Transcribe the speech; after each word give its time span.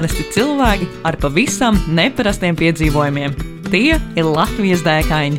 Parasti 0.00 0.22
cilvēki 0.32 0.86
ar 1.04 1.18
pavisam 1.20 1.76
neparastiem 1.92 2.56
piedzīvojumiem. 2.56 3.34
Tie 3.66 3.98
ir 4.00 4.24
Latvijas 4.24 4.80
dēkaini. 4.86 5.36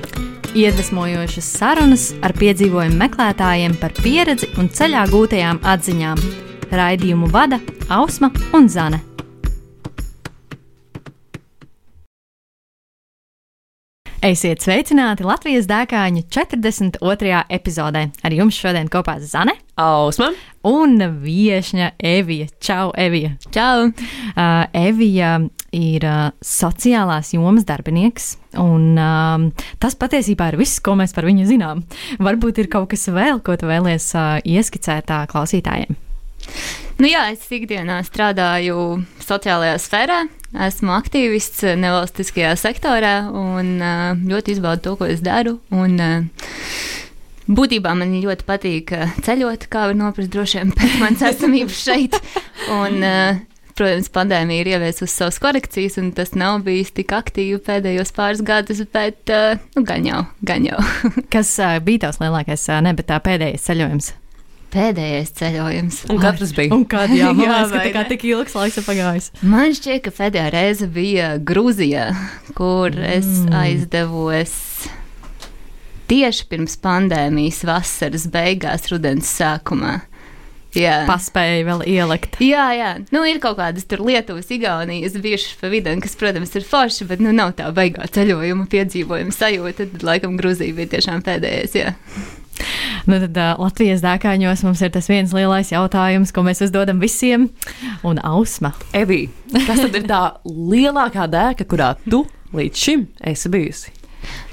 Iedvesmojošas 0.53 1.49
sarunas 1.57 2.03
ar 2.21 2.37
piedzīvojumu 2.37 3.01
meklētājiem 3.01 3.79
par 3.81 3.97
pieredzi 3.97 4.53
un 4.61 4.69
ceļā 4.69 5.07
gūtajām 5.09 5.65
atziņām. 5.65 6.21
Raidījumu 6.77 7.33
vada 7.33 7.57
Ausma 7.89 8.29
un 8.53 8.69
Zane. 8.69 9.01
Esiet 14.21 14.61
sveicināti 14.61 15.25
Latvijas 15.25 15.65
dēkāņu 15.65 16.27
42. 16.29 17.39
epizodē. 17.57 18.03
Ar 18.21 18.33
jums 18.37 18.53
šodien 18.53 18.85
kopā 18.93 19.15
Zane, 19.25 19.55
Ausma 19.81 20.27
un 20.69 21.01
viesņa 21.23 21.87
Evija. 21.97 22.45
Čau, 22.61 22.91
Evija! 22.93 23.31
Čau! 23.49 23.87
Uh, 23.89 24.67
Evija 24.77 25.31
ir 25.73 26.05
uh, 26.05 26.19
sociālās 26.37 27.33
jomas 27.33 27.65
darbinieks, 27.65 28.35
un 28.61 28.93
um, 28.93 29.49
tas 29.81 29.97
patiesībā 29.97 30.51
ir 30.51 30.59
viss, 30.61 30.83
ko 30.85 30.93
mēs 31.01 31.17
par 31.17 31.25
viņu 31.25 31.49
zinām. 31.49 31.81
Varbūt 32.21 32.61
ir 32.61 32.69
kaut 32.69 32.91
kas 32.93 33.09
vēl, 33.09 33.41
ko 33.41 33.57
tu 33.57 33.73
vēlies 33.73 34.05
uh, 34.13 34.37
ieskicēt 34.45 35.09
uh, 35.09 35.25
klausītājiem. 35.33 35.97
Nu 36.99 37.09
jā, 37.09 37.23
es 37.33 37.45
ikdienā 37.53 38.01
strādāju 38.05 39.01
sociālajā 39.23 39.77
sfērā, 39.81 40.19
esmu 40.67 40.93
aktīvists 40.97 41.63
nevalstiskajā 41.79 42.55
sektorā 42.59 43.15
un 43.31 43.77
ļoti 44.27 44.57
izbaudu 44.57 44.83
to, 44.85 44.95
ko 44.99 45.11
es 45.11 45.23
daru. 45.25 45.59
Un, 45.73 45.97
Būtībā 47.51 47.91
man 47.97 48.13
ļoti 48.21 48.45
patīk 48.47 48.91
ceļot, 49.25 49.65
kā 49.71 49.87
var 49.89 49.97
noprast 49.97 50.31
droši 50.31 50.59
vien 50.61 50.69
pēc 50.77 50.93
manas 51.01 51.23
esamības 51.31 51.79
šeit. 51.83 52.15
Un, 52.71 53.01
protams, 53.75 54.11
pandēmija 54.13 54.63
ir 54.63 54.69
ieviesusi 54.75 55.11
savas 55.11 55.41
korekcijas, 55.41 55.97
un 55.99 56.13
tas 56.15 56.31
nav 56.37 56.61
bijis 56.67 56.93
tik 56.95 57.11
aktīvi 57.17 57.59
pēdējos 57.65 58.15
pāris 58.15 58.45
gadus, 58.45 58.83
bet 58.93 59.33
nu, 59.75 59.83
gan 59.83 60.07
jau, 60.07 60.23
gan 60.47 60.69
jau. 60.69 60.79
Kas 61.33 61.57
bija 61.83 62.05
tavs 62.05 62.21
lielākais, 62.23 62.69
ne, 62.85 62.95
bet 62.95 63.09
tā 63.11 63.19
pēdējais 63.25 63.67
ceļojums? 63.67 64.13
Pēdējais 64.71 65.33
ceļojums. 65.35 65.97
Un 66.13 66.19
kad 66.23 66.37
tas 66.39 66.53
bija? 66.55 66.71
Un 66.75 66.85
kad, 66.87 67.11
jā, 67.11 67.31
man 67.35 67.43
Jā, 67.43 67.57
liekas, 67.57 67.71
ka 67.75 67.83
tā 67.83 67.91
kā 67.97 68.03
tik 68.13 68.23
ilgs 68.29 68.55
laiks 68.55 68.77
ir 68.79 68.85
pagājis. 68.87 69.31
Man 69.43 69.73
šķiet, 69.75 70.01
ka 70.05 70.13
pēdējā 70.19 70.45
reize 70.55 70.87
bija 70.91 71.33
Grūzijā, 71.39 72.07
kur 72.55 72.95
es 72.95 73.27
Mm. 73.41 73.55
aizdevos 73.65 74.53
tieši 76.11 76.47
pirms 76.51 76.77
pandēmijas, 76.83 77.61
vasaras 77.67 78.25
beigās, 78.31 78.87
rudens 78.91 79.29
sākumā. 79.39 80.01
Jā. 80.75 81.01
Paspēja 81.07 81.65
vēl 81.67 81.81
ielikt. 81.91 82.37
Jā, 82.39 82.69
jā, 82.75 82.91
nu 83.11 83.25
ir 83.27 83.41
kaut 83.43 83.57
kādas 83.59 83.83
tur 83.91 83.99
Lietuvas, 84.07 84.47
Igaunijas 84.55 85.17
bijušas 85.19 85.57
pa 85.59 85.67
vidu, 85.71 85.91
kas, 86.03 86.15
protams, 86.19 86.53
ir 86.55 86.63
forši, 86.63 87.07
bet 87.09 87.19
nu 87.23 87.33
nav 87.35 87.51
tā 87.59 87.67
baigā 87.75 88.07
ceļojuma 88.07 88.69
piedzīvojuma 88.71 89.35
sajūta. 89.35 89.89
Tad, 89.91 90.05
laikam, 90.07 90.37
Grūzija 90.39 90.75
bija 90.77 90.93
tiešām 90.95 91.25
pēdējais, 91.27 91.75
jā. 91.75 91.91
Nu, 93.09 93.17
tad 93.23 93.37
uh, 93.37 93.53
Latvijas 93.61 94.03
dēkāņos 94.03 94.65
mums 94.65 94.81
ir 94.85 94.91
tas 94.93 95.09
viens 95.09 95.33
lielais 95.35 95.71
jautājums, 95.73 96.33
ko 96.35 96.43
mēs 96.45 96.61
uzdodam 96.65 97.01
visiem. 97.01 97.49
Un 98.07 98.21
ausma. 98.25 98.73
Evī, 98.97 99.23
kas 99.53 99.81
tad 99.81 99.97
ir 99.97 100.05
tā 100.09 100.21
lielākā 100.45 101.25
dēka, 101.31 101.67
kurā 101.69 101.95
tu 102.05 102.25
līdz 102.55 102.85
šim 102.85 103.07
esi 103.31 103.51
bijusi? 103.51 103.95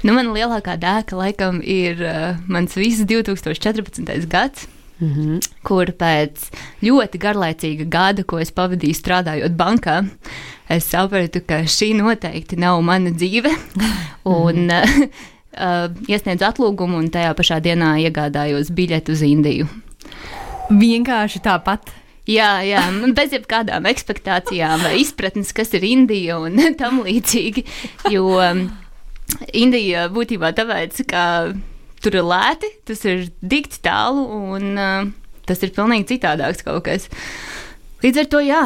Nu, 0.01 0.15
man 0.15 0.31
lielākā 0.33 0.79
dēka 0.81 1.17
laikam 1.19 1.61
ir 1.61 2.01
uh, 2.01 2.41
mans 2.49 2.75
viss 2.79 3.05
2014. 3.05 4.27
gads. 4.29 4.67
Mm 4.99 5.13
-hmm. 5.13 5.39
kur 5.63 5.85
pēc 5.85 6.49
ļoti 6.83 7.19
garlaicīga 7.23 7.85
gada, 7.87 8.23
ko 8.23 8.39
es 8.39 8.51
pavadīju 8.51 8.95
strādājot 8.97 9.55
bankā, 9.55 10.03
es 10.67 10.89
sapratu, 10.91 11.39
ka 11.39 11.61
šī 11.63 11.95
noteikti 11.95 12.59
nav 12.59 12.81
mana 12.81 13.09
dzīve. 13.09 13.49
Un 14.25 14.67
uh, 14.67 15.07
uh, 15.59 15.87
iesniedzu 16.09 16.47
atlūgumu, 16.47 16.99
un 17.03 17.11
tajā 17.13 17.35
pašā 17.37 17.59
dienā 17.63 17.95
iegādājos 18.07 18.71
biļeti 18.75 19.15
uz 19.15 19.23
Indiju. 19.27 19.69
Vienkārši 20.69 21.41
tāpat. 21.45 21.91
Jā, 22.29 22.59
jā, 22.61 22.81
man 22.93 23.15
bez 23.17 23.33
jebkādām 23.33 23.87
expectācijām 23.89 24.83
vai 24.85 24.99
izpratnes, 25.01 25.53
kas 25.55 25.73
ir 25.77 25.85
Indija 25.87 26.37
un 26.41 26.59
tam 26.81 27.01
līdzīgi. 27.05 27.65
Jo 28.13 28.35
um, 28.37 28.67
Indija 29.57 30.07
būtībā 30.13 30.53
tāpēc, 30.57 31.01
ka 31.09 31.23
tur 32.03 32.19
ir 32.19 32.27
lēti, 32.27 32.69
tas 32.87 33.01
ir 33.09 33.27
dikti 33.41 33.81
tālu 33.85 34.27
un 34.53 34.69
uh, 34.77 35.09
tas 35.49 35.65
ir 35.65 35.73
pilnīgi 35.75 36.11
citādāks 36.13 36.65
kaut 36.65 36.85
kas. 36.85 37.09
Līdz 37.99 38.19
ar 38.21 38.27
to, 38.31 38.39
jā, 38.39 38.59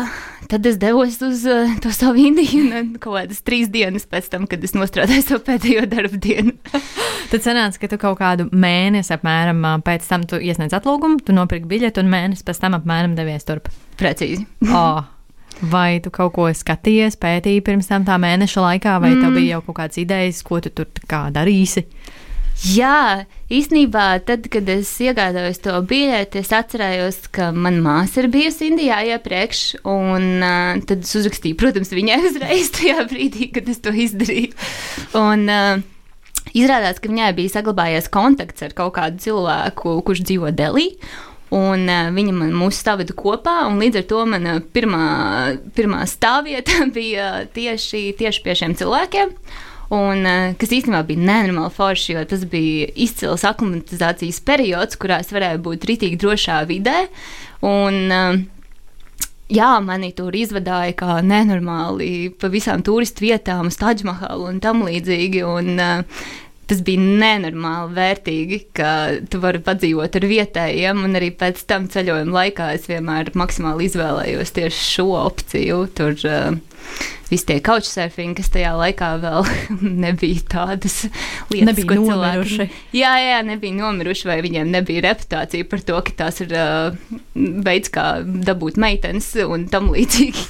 tad 0.46 0.68
es 0.70 0.76
devos 0.78 1.16
uz 1.26 1.40
uh, 1.50 1.72
to 1.82 1.90
savu 1.90 2.22
Indiju 2.22 2.68
un 2.68 2.74
uh, 2.78 2.90
kaut 3.02 3.16
kādas 3.16 3.40
trīs 3.42 3.72
dienas 3.74 4.06
pēc 4.06 4.28
tam, 4.30 4.44
kad 4.50 4.62
es 4.62 4.76
nostrādāju 4.78 5.24
savu 5.26 5.42
pēdējo 5.48 5.88
darbu 5.90 6.20
dienu. 6.22 6.54
Tad 7.32 7.42
sanāca, 7.42 7.80
ka 7.82 7.90
tu 7.90 7.98
kaut 7.98 8.20
kādu 8.20 8.46
mēnesi 8.54 9.10
apmēram 9.16 9.64
ā, 9.66 9.72
pēc 9.88 10.06
tam 10.06 10.28
tu 10.30 10.38
iesniedz 10.38 10.76
atlūgumu, 10.78 11.18
tu 11.26 11.34
nopirki 11.34 11.66
biļeti 11.72 12.04
un 12.04 12.14
mēnesi 12.14 12.46
pēc 12.46 12.62
tam 12.62 12.78
apmēram 12.78 13.16
devies 13.18 13.50
turp. 13.50 13.72
Precīzi. 13.98 14.46
Oh. 14.70 15.02
Vai 15.72 15.98
tu 16.04 16.14
kaut 16.14 16.36
ko 16.38 16.46
skatījies, 16.54 17.18
pētīji 17.18 17.66
pirms 17.66 17.90
tam 17.90 18.06
tā 18.06 18.20
mēneša 18.22 18.68
laikā, 18.68 19.00
vai 19.02 19.16
mm. 19.16 19.24
tev 19.26 19.40
bija 19.40 19.56
jau 19.56 19.64
kaut 19.66 19.80
kādas 19.82 20.02
idejas, 20.04 20.44
ko 20.46 20.62
tu 20.62 20.70
tur 20.78 20.94
darīsi? 21.34 21.88
Jā, 22.64 23.26
īstenībā, 23.52 24.22
tad, 24.24 24.46
kad 24.52 24.70
es 24.72 24.88
iegādājos 25.04 25.60
to 25.66 25.74
biļeti, 25.88 26.40
es 26.40 26.52
atcerējos, 26.56 27.18
ka 27.36 27.50
manā 27.52 27.82
māsa 27.84 28.22
ir 28.22 28.30
bijusi 28.32 28.70
Indijā 28.70 29.02
iepriekš, 29.12 29.64
un 29.84 30.40
uh, 30.40 30.80
tad 30.88 31.04
es 31.04 31.12
uzrakstīju, 31.20 31.58
protams, 31.60 31.92
viņai 31.92 32.22
uzreiz 32.30 32.70
tajā 32.78 33.04
brīdī, 33.10 33.50
kad 33.52 33.68
es 33.68 33.84
to 33.84 33.92
izdarīju. 33.92 34.54
Un, 35.20 35.44
uh, 35.52 35.90
Izrādās, 36.54 37.00
ka 37.02 37.10
viņai 37.10 37.32
bija 37.38 37.54
saglabājies 37.54 38.10
kontakts 38.14 38.66
ar 38.66 38.74
kaut 38.78 38.94
kādu 38.98 39.22
cilvēku, 39.24 39.96
kurš 40.06 40.22
dzīvo 40.28 40.52
Delī. 40.54 40.90
Un 41.56 41.88
uh, 41.90 42.10
viņa 42.14 42.34
man 42.36 42.56
mūs 42.58 42.80
saveda 42.84 43.16
kopā, 43.18 43.64
un 43.68 43.80
līdz 43.84 44.02
ar 44.02 44.08
to 44.10 44.24
mana 44.30 44.56
pirmā, 44.76 45.04
pirmā 45.76 46.04
stāvvieta 46.10 46.88
bija 46.96 47.30
tieši, 47.56 48.06
tieši 48.20 48.44
pie 48.48 48.58
šiem 48.62 48.80
cilvēkiem. 48.80 49.36
Un, 49.92 50.24
uh, 50.24 50.54
kas 50.60 50.72
īstenībā 50.74 51.04
bija 51.08 51.26
nenormāli 51.28 51.74
forši, 51.76 52.16
jo 52.16 52.24
tas 52.30 52.46
bija 52.50 52.88
izcils 52.96 53.44
aklimatizācijas 53.50 54.40
periods, 54.48 54.98
kurā 55.02 55.20
es 55.24 55.34
varēju 55.36 55.62
būt 55.68 55.90
rītīgi 55.90 56.20
drošā 56.24 56.64
vidē. 56.72 57.06
Un, 57.62 58.02
uh, 58.10 58.42
Jā, 59.54 59.76
mani 59.84 60.08
tur 60.16 60.34
izvadīja 60.34 60.96
kā 60.98 61.18
nenormāli 61.22 62.32
pa 62.42 62.48
visām 62.50 62.82
turistu 62.82 63.26
vietām, 63.28 63.68
uz 63.70 63.76
Taģmahalu 63.78 64.48
un 64.50 64.62
tam 64.64 64.82
līdzīgi. 64.88 65.44
Un, 65.46 65.76
uh, 65.78 66.24
tas 66.70 66.82
bija 66.86 67.04
nenormāli 67.04 67.94
vērtīgi, 67.98 68.60
ka 68.78 68.92
tu 69.30 69.42
vari 69.44 69.62
padzīvot 69.64 70.16
ar 70.18 70.28
vietējiem, 70.32 71.04
un 71.06 71.20
arī 71.20 71.30
pēc 71.38 71.60
tam 71.70 71.90
ceļojuma 71.92 72.38
laikā 72.38 72.70
es 72.78 72.88
vienmēr 72.90 73.34
maksimāli 73.38 73.90
izvēlējos 73.90 74.56
tieši 74.56 74.86
šo 74.96 75.10
opciju. 75.20 75.82
Tur 75.98 76.16
uh, 76.30 76.56
visi 77.30 77.46
tie 77.50 77.58
couchsurfingi, 77.66 78.36
kas 78.42 78.50
tajā 78.54 78.72
laikā 78.78 79.10
vēl 79.24 79.48
nebija 80.06 80.42
tādas 80.54 81.00
lietas, 81.52 81.70
Nebija 81.72 81.88
ko 81.90 81.96
nomiruši. 82.02 82.58
cilvēki- 82.58 83.00
Jā, 83.00 83.14
jā, 83.24 83.40
nebija 83.48 83.78
nomiruši, 83.80 84.28
vai 84.30 84.40
viņiem 84.46 84.72
nebija 84.76 85.06
reputācija 85.10 85.70
par 85.72 85.82
to, 85.88 86.02
ka 86.10 86.16
tās 86.24 86.42
ir 86.46 86.54
uh, 86.54 86.98
veids, 87.36 87.90
kā 87.94 88.08
dabūt 88.24 88.78
meitenes 88.82 89.32
un 89.48 89.68
tam 89.72 89.90
līdzīgi. 89.96 90.46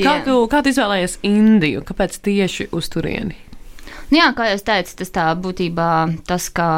Kā 0.00 0.02
Jā. 0.04 0.18
tu, 0.24 0.36
kā 0.48 0.62
tu 0.64 0.70
izvēlējies 0.72 1.18
Indiju? 1.26 1.82
Kāpēc 1.84 2.14
tieši 2.24 2.68
uz 2.72 2.86
turieni? 2.92 3.34
Nu, 4.10 4.16
jā, 4.18 4.30
kā 4.34 4.46
jau 4.50 4.60
teicu, 4.66 4.94
tas 5.02 5.10
tā 5.14 5.26
būtībā 5.38 5.88
tas, 6.26 6.46
ka 6.54 6.68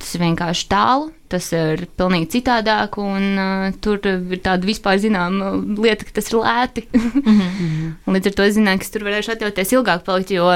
tas 0.00 0.14
ir 0.16 0.24
vienkārši 0.24 0.66
tālu, 0.72 1.12
tas 1.34 1.50
ir 1.54 1.84
pilnīgi 1.98 2.30
citādāk, 2.36 2.98
un 3.02 3.26
uh, 3.40 3.66
tur 3.84 4.00
ir 4.06 4.40
tāda 4.44 4.68
vispār 4.68 5.00
zināma 5.02 5.52
lieta, 5.82 6.06
ka 6.06 6.16
tas 6.18 6.30
ir 6.30 6.38
lēti. 6.40 6.86
Un 6.94 8.14
Līdz 8.14 8.30
ar 8.30 8.36
to 8.38 8.46
es 8.46 8.56
zināju, 8.58 8.80
ka 8.80 8.88
es 8.88 8.94
tur 8.94 9.06
varēšu 9.06 9.34
atļauties 9.34 9.74
ilgāk 9.76 10.04
palikt, 10.06 10.34
jo 10.36 10.48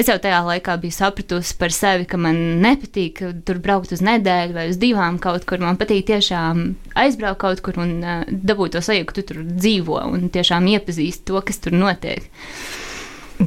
es 0.00 0.08
jau 0.10 0.18
tajā 0.22 0.42
laikā 0.48 0.78
biju 0.82 0.96
sapratusi 0.96 1.56
par 1.60 1.74
sevi, 1.76 2.08
ka 2.08 2.20
man 2.20 2.40
nepatīk 2.64 3.22
tur 3.46 3.60
braukt 3.62 3.92
uz 3.94 4.04
nedēļu 4.04 4.56
vai 4.56 4.68
uz 4.72 4.80
divām 4.80 5.20
kaut 5.22 5.46
kur. 5.48 5.62
Man 5.62 5.80
patīk 5.80 6.08
tiešām 6.10 6.64
aizbraukt 6.98 7.42
kaut 7.44 7.64
kur 7.64 7.80
un 7.82 7.98
uh, 8.00 8.22
dabūt 8.28 8.76
to 8.76 8.84
sajūtu, 8.84 9.10
ka 9.10 9.18
tu 9.20 9.26
tur 9.32 9.42
dzīvo 9.46 10.00
un 10.12 10.30
tiešām 10.32 10.70
iepazīst 10.74 11.26
to, 11.28 11.40
kas 11.44 11.60
tur 11.62 11.76
notiek. 11.76 12.26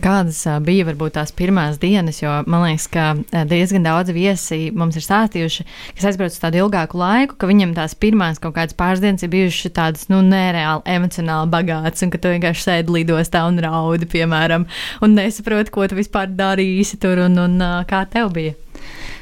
Kādas 0.01 0.41
bija 0.65 0.85
varbūt 0.87 1.13
tās 1.15 1.31
pirmās 1.35 1.77
dienas, 1.79 2.17
jo 2.21 2.31
man 2.49 2.65
liekas, 2.65 2.87
ka 2.91 3.05
diezgan 3.47 3.85
daudz 3.85 4.11
viesi 4.15 4.71
mums 4.75 4.97
ir 4.97 5.05
stāstījuši, 5.05 5.65
kas 5.95 6.07
aizbrauc 6.09 6.33
uz 6.33 6.41
tādu 6.41 6.63
ilgāku 6.63 6.99
laiku, 6.99 7.37
ka 7.39 7.49
viņiem 7.49 7.75
tās 7.77 7.95
pirmās 7.99 8.41
kaut 8.43 8.57
kādas 8.57 8.75
pāris 8.77 9.03
dienas 9.03 9.23
ir 9.23 9.31
bijušas 9.33 9.75
tādas, 9.75 10.07
nu, 10.11 10.19
nereāli 10.25 10.83
emocionāli 10.97 11.51
bagātas, 11.53 12.03
un 12.05 12.13
ka 12.13 12.21
tu 12.21 12.33
vienkārši 12.33 12.65
sēdi 12.67 12.95
lidostā 12.97 13.45
un 13.47 13.61
raudi, 13.63 14.09
piemēram, 14.11 14.67
un 15.05 15.17
nesaproti, 15.17 15.73
ko 15.75 15.87
tu 15.87 15.99
vispār 15.99 16.33
darīsi 16.33 16.99
tur, 17.01 17.25
un, 17.27 17.39
un 17.45 17.67
kā 17.89 18.03
tev 18.11 18.33
bija. 18.35 18.55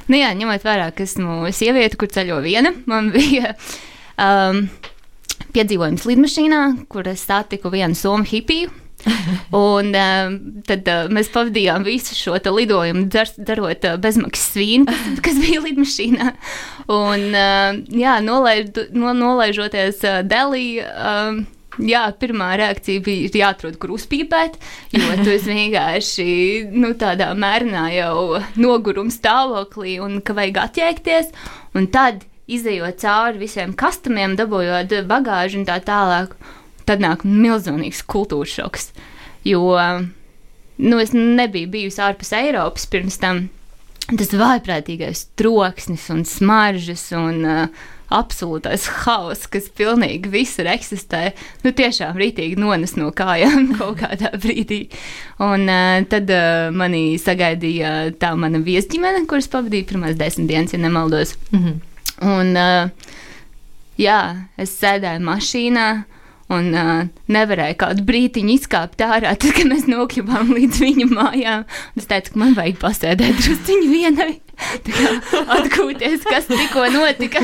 Nu, 0.09 0.17
jā, 0.19 0.33
ņemot 0.35 0.65
vērā, 0.65 0.89
ka 0.95 1.05
esmu 1.05 1.51
sieviete, 1.55 1.99
kur 1.99 2.11
ceļo 2.11 2.41
viena, 2.43 2.73
man 2.89 3.11
bija 3.15 3.53
um, 4.17 4.65
piedzīvojums 5.55 6.07
lidmašīnā, 6.09 6.63
kur 6.91 7.07
es 7.11 7.27
satiku 7.29 7.71
vienu 7.73 7.97
somu 7.97 8.27
hipiju. 8.27 8.82
un 9.65 9.89
uh, 9.93 10.35
tad 10.67 10.91
uh, 10.91 11.07
mēs 11.13 11.31
pavadījām 11.33 11.85
visu 11.87 12.17
šo 12.17 12.37
lidojumu, 12.37 13.07
dzer, 13.11 13.31
darot 13.37 13.87
uh, 13.89 13.97
bezmaksas 14.01 14.53
vīnu, 14.59 14.99
kas, 15.25 15.39
bija 15.43 15.63
lidmašīnā. 15.65 16.29
Un, 16.91 17.27
uh, 17.31 17.81
jā, 17.93 18.19
nolaiž, 18.23 18.71
no, 18.95 19.15
nolaižoties 19.17 20.05
uh, 20.07 20.21
Delī. 20.27 20.67
Uh, 20.83 21.43
Jā, 21.81 22.03
pirmā 22.21 22.51
reakcija 22.59 23.01
bija 23.01 23.29
jāatrod, 23.33 23.79
kur 23.81 23.95
uzpīpēt, 23.95 24.59
jo 24.93 25.15
tu 25.25 25.33
vienkārši 25.47 26.25
nu, 26.69 26.91
tādā 27.01 27.31
mērenā 27.33 27.87
jau 27.95 28.43
noguruma 28.61 29.09
stāvoklī 29.09 29.95
un 30.03 30.19
ka 30.21 30.35
vajag 30.37 30.59
attiekties. 30.67 31.31
Un 31.73 31.89
tad, 31.89 32.21
izējot 32.45 33.01
cauri 33.01 33.41
visiem 33.41 33.73
kastumiem, 33.73 34.37
dabūjot 34.37 34.93
bagāžu 35.09 35.63
un 35.63 35.65
tā 35.65 35.79
tālāk, 35.81 36.35
tad 36.85 37.03
nāk 37.03 37.25
milzīgs 37.27 38.03
kultūras 38.05 38.53
šoks. 38.57 38.91
Jo 39.43 39.65
nu, 40.77 40.99
es 40.99 41.13
nebiju 41.13 41.69
bijusi 41.73 42.01
ārpus 42.03 42.33
Eiropas 42.37 42.87
pirms 42.89 43.19
tam. 43.21 43.47
Tas 44.03 44.33
vājprātīgais 44.35 45.27
troksnis 45.39 46.09
un 46.11 46.25
smaržas 46.27 47.05
un 47.15 47.45
uh, 47.47 47.83
absolūtais 48.13 48.85
haoss, 49.03 49.47
kas 49.51 49.69
pilnīgi 49.73 50.31
visur 50.33 50.67
eksistē, 50.69 51.31
nu 51.63 51.71
tiešām 51.75 52.17
rītīgi 52.19 52.59
nones 52.59 52.97
no 52.99 53.09
kājām 53.15 53.71
kaut 53.79 54.01
kādā 54.01 54.33
brīdī. 54.35 54.83
Un 55.43 55.65
uh, 55.71 56.03
tad 56.11 56.29
uh, 56.33 56.67
manī 56.75 57.15
sagaidīja 57.21 58.13
tā 58.21 58.33
mana 58.39 58.61
viesģimene, 58.63 59.25
kuras 59.29 59.49
pavadīja 59.51 59.89
pirmās 59.93 60.19
desmit 60.19 60.51
dienas, 60.51 60.75
ja 60.75 60.81
nemaldos. 60.83 61.37
Mm 61.51 61.63
-hmm. 61.63 61.79
Un 62.23 62.57
uh, 62.57 63.13
jā, 63.97 64.19
es 64.57 64.75
sēdēju 64.81 65.23
mašīnā. 65.23 65.87
Un 66.51 66.73
uh, 66.75 67.05
nevarēja 67.31 67.77
kādu 67.79 68.03
brīdiņu 68.07 68.57
izkāpt 68.57 69.03
ārā, 69.05 69.31
tad, 69.39 69.55
kad 69.55 69.69
mēs 69.69 69.87
nokļuvām 69.87 70.51
līdz 70.57 70.81
viņa 70.83 71.07
mājām. 71.13 71.67
Es 71.99 72.09
teicu, 72.09 72.35
ka 72.35 72.43
man 72.43 72.57
vajag 72.59 72.81
pasēdēt 72.83 73.39
drusciņu 73.39 73.93
vienai 73.93 74.33
atgūties, 75.57 76.23
kas 76.27 76.47
tikko 76.49 76.85
notika. 76.93 77.41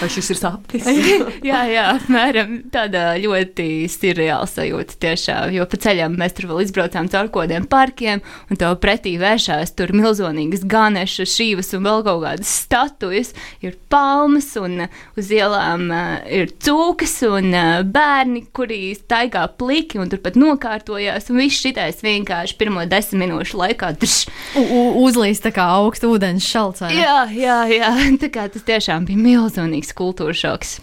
Vai 0.00 0.08
šis 0.10 0.32
ir 0.34 0.38
sapnis? 0.40 0.88
jā, 1.50 1.60
jā, 1.70 1.84
apmēram 1.94 2.56
tāda 2.72 3.14
ļoti 3.20 3.86
sirreāla 3.90 4.48
sajūta 4.50 4.98
tiešām, 5.04 5.54
jo 5.54 5.66
pa 5.70 5.80
ceļam 5.86 6.16
mēs 6.20 6.34
tur 6.36 6.50
vēl 6.50 6.64
izbraucām 6.64 7.10
caur 7.12 7.30
kodiem 7.32 7.68
parkiem, 7.70 8.22
un 8.50 8.60
tev 8.60 8.76
pretī 8.82 9.14
vēršās 9.20 9.74
tur 9.78 9.94
milzonīgas 9.96 10.66
ganešas, 10.70 11.36
šīvas 11.38 11.72
un 11.78 11.86
vēl 11.86 12.04
kaut 12.08 12.24
kādas 12.26 12.54
statujas, 12.64 13.32
ir 13.64 13.78
palmas, 13.92 14.50
un 14.60 14.86
uz 15.18 15.32
ielām 15.34 15.86
uh, 15.94 16.18
ir 16.26 16.50
cūkas 16.58 17.16
un 17.30 17.50
uh, 17.54 17.70
bērni, 17.86 18.46
kuri 18.56 18.96
staigā 18.98 19.46
pliki 19.60 20.00
un 20.02 20.10
turpat 20.12 20.38
nokārtojās, 20.40 21.30
un 21.30 21.42
viss 21.44 21.62
šitais 21.62 22.02
vienkārši 22.04 22.58
pirmo 22.60 22.84
desmit 22.90 23.20
minūšu 23.20 23.58
laikā 23.60 23.92
uzlīst 25.00 25.44
tā 25.44 25.52
kā 25.54 25.66
augstu 26.00 26.16
ūdens 26.16 26.46
šalts. 26.46 26.84
Jā, 26.94 27.28
jā, 27.28 27.64
jā. 27.68 27.90
Tas 28.52 28.64
tiešām 28.64 29.04
bija 29.08 29.18
milzīgs 29.20 29.92
kultūras 29.92 30.40
šoks. 30.40 30.80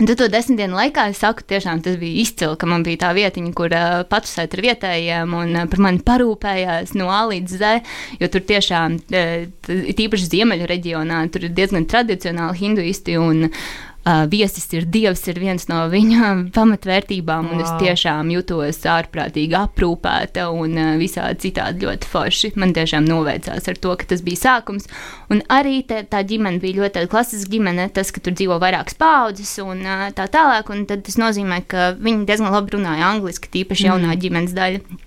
Un 0.00 0.06
tad 0.08 0.16
to 0.18 0.26
desmit 0.32 0.56
dienu 0.58 0.74
laikā 0.74 1.10
es 1.12 1.20
saku, 1.20 1.44
tiešām 1.46 1.82
tas 1.84 1.98
bija 2.00 2.22
izcili, 2.22 2.56
ka 2.58 2.66
man 2.66 2.82
bija 2.82 3.04
tā 3.04 3.10
vietiņa, 3.14 3.50
kur 3.54 3.70
uh, 3.76 4.00
patusēt 4.08 4.56
ar 4.56 4.62
vietējiem 4.64 5.34
un 5.36 5.52
uh, 5.52 5.66
par 5.68 5.82
mani 5.84 6.00
parūpējās 6.02 6.94
no 6.96 7.10
A 7.12 7.20
līdz 7.28 7.58
Z, 7.60 7.92
jo 8.18 8.30
tur 8.32 8.42
tiešām, 8.48 8.96
uh, 9.12 9.44
tīpaši 9.68 10.30
ziemeļu 10.32 10.66
reģionā, 10.72 11.20
tur 11.30 11.44
ir 11.44 11.52
diezgan 11.54 11.86
tradicionāli 11.92 12.62
hinduisti 12.64 13.18
un 13.20 13.50
uh, 13.50 13.62
Uh, 14.02 14.24
viesis 14.26 14.64
ir 14.74 14.82
dievs, 14.90 15.20
ir 15.30 15.36
viens 15.38 15.68
no 15.70 15.84
viņa 15.86 16.30
pamatvērtībām, 16.56 17.46
wow. 17.46 17.54
un 17.54 17.60
es 17.62 17.70
tiešām 17.78 18.32
jutos 18.34 18.80
ārprātīgi 18.90 19.54
aprūpēta 19.54 20.48
un 20.50 20.74
uh, 20.74 20.88
visādi 20.98 21.44
citādi 21.44 21.86
ļoti 21.86 22.10
forši. 22.10 22.50
Man 22.58 22.74
tiešām 22.74 23.06
noveicās 23.06 23.70
ar 23.70 23.78
to, 23.78 23.94
ka 24.00 24.08
tas 24.10 24.24
bija 24.26 24.40
sākums. 24.40 24.90
Un 25.30 25.44
arī 25.46 25.84
te, 25.86 26.00
tā 26.10 26.24
ģimene 26.26 26.58
bija 26.64 26.80
ļoti 26.80 27.06
klasiska 27.12 27.54
ģimene, 27.54 27.86
tas, 27.94 28.10
ka 28.10 28.24
tur 28.24 28.34
dzīvo 28.34 28.58
vairākas 28.62 28.98
paudzes 28.98 29.54
un 29.62 29.86
uh, 29.86 30.08
tā 30.18 30.26
tālāk, 30.34 30.74
un 30.74 30.82
tas 30.90 31.20
nozīmē, 31.22 31.62
ka 31.70 31.92
viņi 31.94 32.26
diezgan 32.26 32.50
labi 32.50 32.74
runāja 32.74 33.06
angliski, 33.14 33.54
tīpaši 33.54 33.86
jaunā 33.86 34.10
mm. 34.10 34.22
ģimenes 34.26 34.58
daļa. 34.58 35.02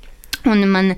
Un 0.46 0.62
man 0.70 0.94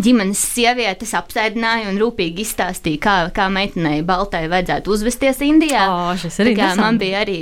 ģimenes 0.00 0.40
sievietes 0.54 1.12
apsēdināja 1.16 1.90
un 1.90 1.98
rūpīgi 2.00 2.44
izstāstīja, 2.44 3.00
kā, 3.04 3.14
kā 3.36 3.48
meitenei 3.52 4.00
Baltai 4.06 4.46
vajadzētu 4.50 4.94
uzvesties 4.94 5.42
Indijā. 5.44 5.86
Oh, 5.90 6.24
man 6.80 7.00
bija 7.00 7.22
arī 7.24 7.38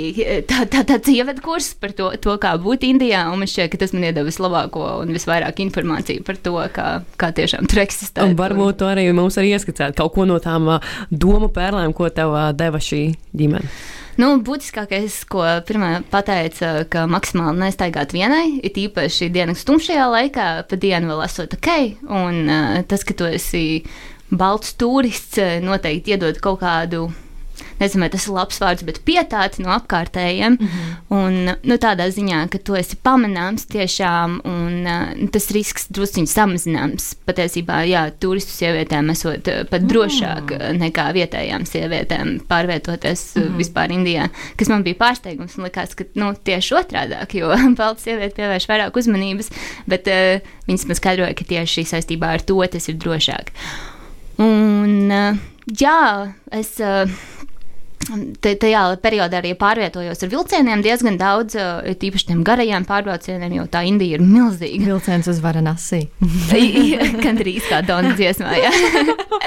tā, 0.49 0.65
tā, 0.71 0.83
tāds 0.87 1.11
ievadkurs 1.13 1.71
par 1.79 1.93
to, 1.97 2.11
to, 2.21 2.35
kā 2.41 2.55
būt 2.61 2.87
Indijā, 2.89 3.25
un 3.31 3.43
man 3.43 3.51
šķiet, 3.51 3.71
ka 3.73 3.81
tas 3.83 3.95
man 3.95 4.07
iedeva 4.09 4.27
vislabāko 4.27 4.87
un 5.03 5.13
visvairāk 5.15 5.63
informāciju 5.65 6.25
par 6.27 6.41
to, 6.43 6.55
kā, 6.75 6.89
kā 7.19 7.31
tiešām 7.35 7.69
tur 7.69 7.83
eksistē. 7.85 8.27
Un 8.27 8.35
varbūt 8.39 8.81
to 8.81 8.89
arī 8.91 9.07
mums 9.15 9.39
arī 9.39 9.53
ieskicēt 9.55 9.97
kaut 9.99 10.15
ko 10.17 10.27
no 10.29 10.39
tām 10.43 10.67
domu 11.11 11.51
pērlēm, 11.55 11.95
ko 11.95 12.11
tev 12.13 12.35
deva 12.59 12.83
šī 12.83 13.05
ģimene. 13.39 13.71
Nu, 14.19 14.33
būtiskākais, 14.43 15.21
ko 15.31 15.45
pirmā 15.63 16.01
pateica, 16.11 16.83
ka 16.91 17.05
maksimāli 17.07 17.61
nestaigāt 17.61 18.11
vienai, 18.11 18.59
ir 18.59 18.79
īpaši 18.81 19.29
dienas 19.31 19.63
tumšajā 19.67 20.07
laikā, 20.11 20.47
pa 20.67 20.79
dienu 20.79 21.13
vēl 21.13 21.23
esot 21.23 21.55
ok. 21.55 21.69
Un 22.03 22.41
uh, 22.43 22.81
tas, 22.83 23.05
ka 23.07 23.15
tu 23.15 23.29
esi 23.29 23.63
balts 24.29 24.75
turists, 24.75 25.39
noteikti 25.63 26.17
iedod 26.17 26.41
kaut 26.43 26.59
kādu 26.65 27.07
nezinu, 27.79 28.03
vai 28.05 28.09
tas 28.13 28.27
ir 28.27 28.35
labs 28.35 28.59
vārds, 28.61 28.85
bet 28.87 29.01
pietāti 29.07 29.63
no 29.63 29.71
apkārtējiem. 29.75 30.57
Mm 30.59 30.67
-hmm. 30.67 30.95
Un 31.09 31.33
nu, 31.63 31.75
tādā 31.81 32.09
ziņā, 32.13 32.47
ka 32.51 32.57
tu 32.57 32.75
esi 32.75 32.97
pamanāms 33.03 33.65
tiešām, 33.65 34.41
un 34.45 34.85
uh, 34.85 35.29
tas 35.31 35.49
risks 35.51 35.87
drusciņi 35.89 36.27
samazināms. 36.27 37.15
Patiesībā, 37.25 37.81
jā, 37.89 38.03
turistu 38.19 38.51
sievietēm 38.53 39.09
esot 39.11 39.47
uh, 39.47 39.63
pat 39.69 39.81
drošāk 39.81 40.53
mm. 40.53 40.79
nekā 40.83 41.07
vietējām 41.13 41.65
sievietēm 41.65 42.39
pārvietoties 42.47 43.35
mm 43.35 43.57
vispār 43.59 43.91
Indijā, 43.91 44.29
kas 44.57 44.69
man 44.69 44.83
bija 44.83 44.95
pārsteigums 44.95 45.57
un 45.57 45.65
likās, 45.67 45.95
ka 45.95 46.05
nu, 46.15 46.33
tieši 46.33 46.75
otrādāk, 46.75 47.33
jo 47.35 47.49
balts 47.79 48.03
sieviete 48.03 48.35
pievērš 48.35 48.67
vairāk 48.69 48.95
uzmanības, 48.95 49.49
bet 49.89 50.07
uh, 50.07 50.39
viņas 50.67 50.87
man 50.87 50.95
skaidroja, 50.95 51.33
ka 51.33 51.47
tieši 51.49 51.85
saistībā 51.89 52.35
ar 52.37 52.41
to 52.41 52.59
tas 52.71 52.87
ir 52.87 52.95
drošāk. 53.01 53.51
Un, 54.39 55.11
uh, 55.11 55.35
jā, 55.67 56.33
es. 56.51 56.77
Uh, 56.79 57.28
tajā 58.41 58.83
periodā 59.03 59.39
arī 59.41 59.53
pārvietojos 59.59 60.23
ar 60.23 60.31
vilcieniem 60.31 60.83
diezgan 60.85 61.17
daudz, 61.19 61.57
tīpaši 62.01 62.29
tiem 62.31 62.43
garajiem 62.47 62.85
pārbraucieniem, 62.87 63.57
jo 63.59 63.65
tā 63.71 63.83
Indija 63.87 64.17
ir 64.17 64.23
milzīga. 64.25 64.85
Vilciens 64.87 65.29
uz 65.29 65.41
Varanasi. 65.43 66.05
gan 67.23 67.39
drīz 67.39 67.67
kā 67.69 67.81
Dona 67.85 68.15
dziesmā, 68.17 68.55
jā. 68.59 68.71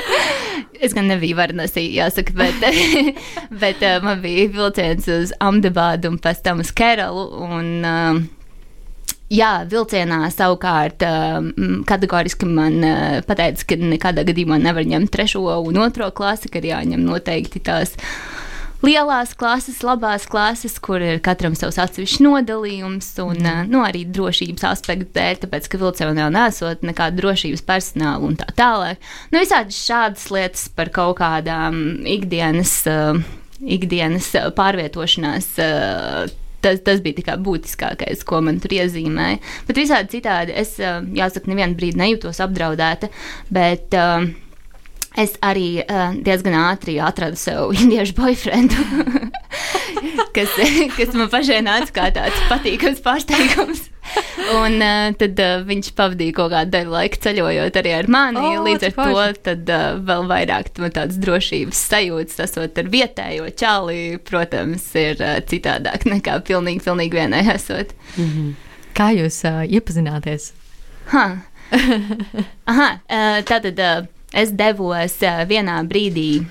es 0.84 0.94
gan 0.96 1.08
nebiju 1.10 1.38
Varanasi, 1.40 1.88
jāsaka, 1.96 2.36
bet, 2.36 2.68
bet 3.62 3.82
man 4.04 4.22
bija 4.22 4.50
vilciens 4.52 5.08
uz 5.10 5.34
Amdabādu 5.42 6.12
un 6.12 6.22
pēc 6.22 6.44
tam 6.46 6.62
uz 6.64 6.72
Keralu. 6.74 7.26
Un, 7.48 8.30
Jā, 9.32 9.62
vilcienā 9.64 10.26
savukārt 10.28 11.00
kategoriski 11.88 12.44
man 12.44 12.82
pateica, 13.24 13.64
ka 13.70 13.78
nekādā 13.80 14.26
gadījumā 14.28 14.58
nevar 14.60 14.84
ņemt 14.84 15.08
trešo 15.14 15.40
un 15.70 15.78
otro 15.80 16.10
klasi, 16.12 16.50
ka 16.52 16.60
ir 16.60 16.68
jāņem 16.68 17.00
noteikti 17.06 17.62
tās 17.64 17.94
lielās 18.86 19.34
klases, 19.38 19.80
labās 19.86 20.26
klases, 20.30 20.76
kur 20.82 21.02
ir 21.02 21.20
katram 21.24 21.54
savs 21.58 21.78
atsevišķs 21.82 22.22
nodalījums, 22.24 23.10
un 23.24 23.38
mm. 23.38 23.70
nu, 23.72 23.82
arī 23.86 24.04
drošības 24.10 24.66
aspektu 24.72 25.10
dēļ, 25.16 25.40
tāpēc, 25.44 25.68
ka 25.70 25.80
vilcienā 25.82 26.28
nesot 26.34 26.84
nekāda 26.86 27.18
drošības 27.20 27.64
personāla 27.68 28.26
un 28.26 28.36
tā 28.40 28.50
tālāk. 28.58 29.00
Nu, 29.32 29.40
visādi 29.40 29.76
šādas 29.76 30.28
lietas 30.34 30.68
par 30.74 30.92
kaut 30.94 31.20
kādām 31.22 32.02
ikdienas, 32.08 32.76
uh, 32.90 33.18
ikdienas 33.62 34.32
pārvietošanās. 34.58 35.52
Uh, 35.62 36.38
tas, 36.62 36.78
tas 36.86 37.02
bija 37.02 37.18
tikai 37.20 37.38
būtiskākais, 37.42 38.22
ko 38.26 38.42
man 38.44 38.60
tur 38.62 38.74
iezīmēja. 38.76 39.40
Bet 39.68 39.82
visādi 39.82 40.16
citādi 40.18 40.54
es, 40.58 40.76
jāsaka, 40.78 41.50
nevienu 41.50 41.78
brīdi 41.78 42.00
nejūtos 42.02 42.42
apdraudēta. 42.44 43.10
Bet, 43.52 43.94
uh, 43.98 44.30
es 45.18 45.34
arī 45.44 45.82
uh, 45.82 46.14
diezgan 46.24 46.56
ātri 46.56 46.96
atradu 47.02 47.38
sev 47.40 47.72
indiešu 47.80 48.16
boyfriendu, 48.16 48.84
kas, 50.36 50.58
kas 50.96 51.16
man 51.16 51.30
pašai 51.32 51.62
nāca 51.66 51.92
kā 51.94 52.10
tāds 52.14 52.44
patīkams 52.50 53.02
pārsteigums. 53.04 53.88
Un 54.52 54.82
uh, 54.82 55.12
tad 55.16 55.38
uh, 55.40 55.60
viņš 55.64 55.92
pavadīja 55.96 56.34
kaut 56.36 56.50
kādu 56.52 56.72
daļu 56.74 56.92
laika 56.92 57.20
ceļojot 57.22 57.76
arī 57.80 57.92
ar 57.96 58.08
mani. 58.12 58.42
Oh, 58.42 58.64
līdz 58.66 58.88
ar 58.88 58.96
to 58.96 59.26
tad, 59.46 59.70
uh, 59.70 60.00
vēl 60.08 60.26
vairāk 60.28 60.72
tādas 60.74 61.20
drošības 61.22 61.84
sajūtas, 61.92 62.40
esot 62.46 62.80
ar 62.82 62.90
vietējo 62.92 63.46
čāli, 63.56 64.00
protams, 64.26 64.88
ir 64.98 65.22
uh, 65.22 65.38
citādāk 65.48 66.08
nekā 66.10 66.40
pilnīgi, 66.48 66.82
pilnīgi 66.84 67.20
vienai 67.20 67.44
esot. 67.54 67.94
Mm 68.16 68.28
-hmm. 68.28 68.50
Kā 68.98 69.12
jūs 69.16 69.44
uh, 69.48 69.62
iepazināties? 69.64 70.52
Ha. 71.14 71.24
Aha, 72.66 72.88
uh, 73.08 73.38
tātad. 73.48 73.78
Uh, 73.78 74.10
es 74.32 74.52
devos 74.56 75.20
vienā 75.48 75.78
brīdī 75.88 76.42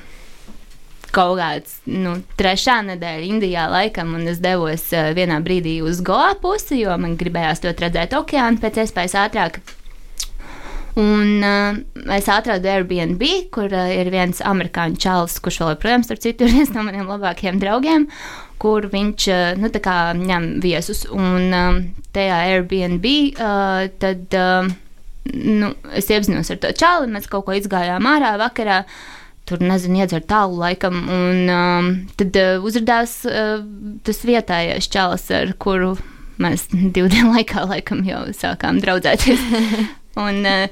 kaut 1.11 1.37
kāds 1.39 1.75
nu, 1.91 2.15
trešā 2.39 2.79
nedēļa 2.87 3.27
Indijā 3.27 3.67
laikam, 3.71 4.15
un 4.17 4.25
es 4.31 4.39
devos 4.43 4.87
uh, 4.95 5.11
vienā 5.15 5.41
brīdī 5.43 5.79
uz 5.85 6.01
Goa 6.05 6.33
pusi, 6.41 6.81
jo 6.81 6.95
man 7.01 7.17
gribējās 7.19 7.63
to 7.63 7.73
redzēt 7.75 8.15
okeānu 8.17 8.61
pēc 8.63 8.81
iespējas 8.85 9.17
ātrāk. 9.25 9.61
Un 10.99 11.43
uh, 11.47 11.77
es 12.17 12.27
atradu 12.31 12.67
Airbnb, 12.67 13.23
kur 13.53 13.71
uh, 13.71 13.91
ir 13.95 14.11
viens 14.11 14.41
amerikāņu 14.43 14.99
čalis, 14.99 15.39
kurš 15.43 15.61
vēl 15.63 15.73
joprojām, 15.75 16.05
starp 16.07 16.23
citu, 16.23 16.47
ir 16.47 16.55
viens 16.57 16.73
no 16.75 16.85
maniem 16.87 17.11
labākajiem 17.11 17.59
draugiem, 17.61 18.07
kur 18.61 18.87
viņš 18.91 19.27
uh, 19.31 19.43
nu, 19.59 19.71
kā, 19.83 19.97
ņem 20.19 20.53
viesus. 20.63 21.05
Un 21.11 21.51
uh, 21.51 21.81
tajā 22.15 22.41
Airbnb 22.51 23.07
uh, 23.07 23.87
tad 24.03 24.39
uh, 24.39 24.71
nu, 25.29 25.73
es 25.95 26.09
iepazinos 26.09 26.49
ar 26.53 26.59
to 26.63 26.71
čali, 26.77 27.09
mēs 27.13 27.27
kaut 27.31 27.45
ko 27.47 27.55
izgājām 27.57 28.07
ārā 28.09 28.35
vakarā. 28.41 28.83
Tur 29.49 29.57
nezinu, 29.65 29.97
iedzert 30.03 30.27
tālu 30.29 30.59
laikam, 30.61 30.99
un 31.11 31.49
um, 31.49 31.87
tad 32.19 32.35
uh, 32.37 32.61
uzrādījās 32.65 33.15
uh, 33.27 33.63
tas 34.05 34.19
vietējais 34.27 34.87
čalis, 34.93 35.25
ar 35.33 35.53
kuru 35.59 35.95
mēs 36.41 36.67
divu 36.95 37.09
dienu 37.11 37.33
laikā 37.35 37.65
laikam 37.69 38.03
jau 38.07 38.23
sākām 38.37 38.79
draudzēties. 38.83 39.41
Un 40.21 40.41
uh, 40.45 40.67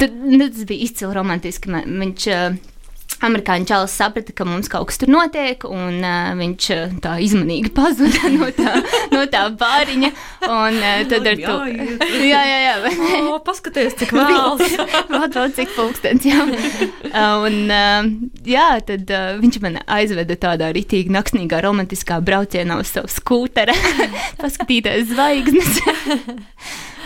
tad, 0.00 0.12
nu, 0.14 0.46
tas 0.48 0.64
bija 0.68 0.86
izcili 0.88 1.14
romantiski. 1.16 1.70
Man- 1.74 1.98
Viņš, 2.00 2.26
uh, 2.32 2.73
amerikāņu 3.24 3.68
čalis 3.68 3.94
saprata, 3.98 4.34
ka 4.36 4.46
mums 4.48 4.70
kaut 4.72 4.88
kas 4.90 5.00
tur 5.00 5.12
notiek, 5.12 5.64
un 5.68 6.00
uh, 6.00 6.32
viņš 6.38 6.68
uh, 6.74 6.96
tā 7.04 7.16
izmanīgi 7.24 7.72
pazuda 7.76 8.30
no 8.36 8.50
tā, 8.56 8.74
no 9.14 9.24
tā 9.30 9.44
bāriņa. 9.60 10.10
Un 10.48 10.80
uh, 10.80 11.04
tad 11.10 11.30
ar 11.30 11.40
to. 11.40 11.56
Jā, 12.24 12.40
jā, 12.48 12.58
jā. 12.64 12.74
O, 13.30 13.38
paskaties, 13.44 13.94
cik 14.00 14.14
vēls. 14.16 14.62
Vēl 15.12 15.26
daudz 15.32 15.58
cik 15.58 15.72
pulkstenis, 15.76 16.26
jā. 16.28 16.44
Uh, 17.12 17.44
Un, 17.44 17.56
uh, 17.68 18.06
jā, 18.46 18.68
tad 18.86 19.10
uh, 19.12 19.34
viņš 19.40 19.60
man 19.64 19.78
aizveda 19.90 20.36
tādā 20.40 20.70
ritīgi 20.74 21.12
naksnīgā 21.12 21.60
romantiskā 21.64 22.20
braucienā 22.24 22.78
uz 22.80 22.92
savu 22.94 23.10
skūteri, 23.12 23.76
paskatīties 24.40 25.10
zvaigznes. 25.12 25.80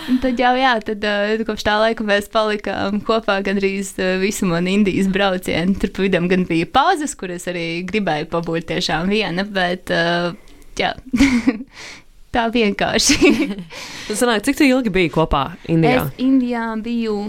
Un 0.08 0.18
tad 0.22 0.40
jau, 0.40 0.54
jā, 0.56 0.72
tad 0.84 1.04
uh, 1.04 1.44
kopš 1.44 1.64
tā 1.66 1.74
laika 1.82 2.04
mēs 2.06 2.30
palikām 2.32 3.02
kopā 3.04 3.38
gandrīz 3.44 3.92
uh, 4.00 4.16
visu 4.22 4.48
manu 4.48 4.72
Indijas 4.72 5.10
braucienu. 5.12 5.76
Tur 5.80 5.92
pa 5.92 6.04
vidam 6.06 6.28
gan 6.30 6.46
bija 6.48 6.68
pauzes, 6.72 7.12
kuras 7.18 7.44
arī 7.50 7.82
gribēju 7.88 8.30
pabūt 8.32 8.70
tiešām 8.72 9.12
viena, 9.12 9.44
bet 9.44 9.92
uh, 9.92 10.32
jā, 10.80 10.94
tā 12.34 12.46
vienkārši. 12.54 13.34
Sanāk, 14.20 14.46
cik 14.48 14.64
ilgi 14.68 14.94
biji 14.94 15.12
kopā 15.12 15.50
Indijā? 15.68 16.08
Es 16.08 16.24
Indijā 16.24 16.70
biju 16.84 17.20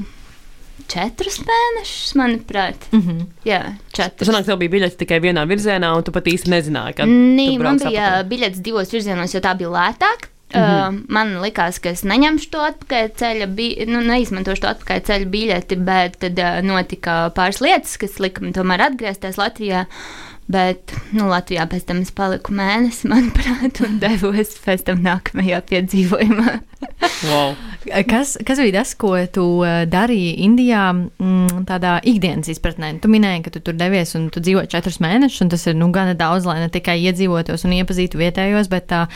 četrus 0.90 1.42
mēnešus, 1.46 2.16
manuprāt. 2.18 2.90
Mm 2.92 3.02
-hmm. 3.02 3.26
Jā, 3.46 3.62
četrus. 3.94 4.30
sanāk, 4.30 4.46
tev 4.46 4.58
bija 4.58 4.72
biļete 4.78 4.98
tikai 5.04 5.20
vienā 5.20 5.46
virzienā, 5.48 5.92
un 5.98 6.04
tu 6.04 6.12
pat 6.12 6.26
īsti 6.26 6.50
nezināji, 6.50 6.96
ka. 6.96 7.04
Tu 7.04 7.64
man 7.64 7.78
bija 7.78 8.24
biļets 8.24 8.62
divos 8.62 8.92
virzienos, 8.92 9.34
jo 9.34 9.40
tā 9.40 9.58
bija 9.58 9.70
lētāk. 9.70 10.30
Mm. 10.54 10.62
-hmm. 10.62 10.96
uh, 10.96 11.04
man 11.08 11.36
likās, 11.42 11.78
ka 11.80 11.90
es 11.90 12.02
neņemšu 12.04 12.50
to 12.50 12.64
atpakaļ 12.66 13.10
ceļa, 13.22 13.48
bi 13.54 13.68
nu, 13.88 14.02
neizmantošu 14.02 14.62
to 14.62 14.72
atpakaļ 14.72 15.04
ceļa 15.10 15.30
biļeti, 15.36 15.76
bet 15.76 16.18
tad 16.20 16.40
uh, 16.40 16.62
notika 16.66 17.30
pāris 17.36 17.62
lietas, 17.62 17.98
kas 17.98 18.20
lika 18.20 18.42
man 18.42 18.54
tomēr 18.54 18.82
atgriezties 18.90 19.38
Latvijā. 19.38 19.86
Bet 20.50 20.96
nu, 21.14 21.28
Latvijā 21.30 21.68
pēc 21.70 21.86
tam 21.86 22.02
es 22.02 22.12
paliku 22.12 22.54
mēnesi, 22.54 23.08
manuprāt, 23.14 23.84
un 23.86 24.00
devos 24.02 24.58
pēc 24.66 24.88
tam 24.90 25.06
nākamajā 25.06 25.62
piedzīvojumā. 25.70 26.60
Wow. 27.30 27.56
Kas, 28.08 28.38
kas 28.46 28.60
bija 28.60 28.80
tas, 28.80 28.94
ko 29.00 29.12
tu 29.34 29.44
eh, 29.68 29.82
darīji 29.90 30.34
Indijā, 30.46 30.84
mm, 30.94 31.64
tādā 31.68 31.98
ikdienas 32.08 32.48
izpratnē? 32.52 32.94
Tu 33.04 33.12
minēji, 33.12 33.42
ka 33.46 33.54
tu 33.56 33.62
tur 33.64 33.76
devies 33.80 34.14
un 34.16 34.30
tu 34.32 34.40
dzīvo 34.44 34.64
četrus 34.72 35.00
mēnešus, 35.04 35.42
un 35.46 35.52
tas 35.52 35.66
ir 35.68 35.76
nu, 35.80 35.90
gana 35.96 36.16
daudz, 36.20 36.48
lai 36.48 36.60
ne 36.62 36.70
tikai 36.72 36.98
iedzīvotos 37.10 37.66
un 37.68 37.76
iepazītu 37.80 38.20
vietējos, 38.20 38.70
bet 38.72 38.94
uh, 38.96 39.08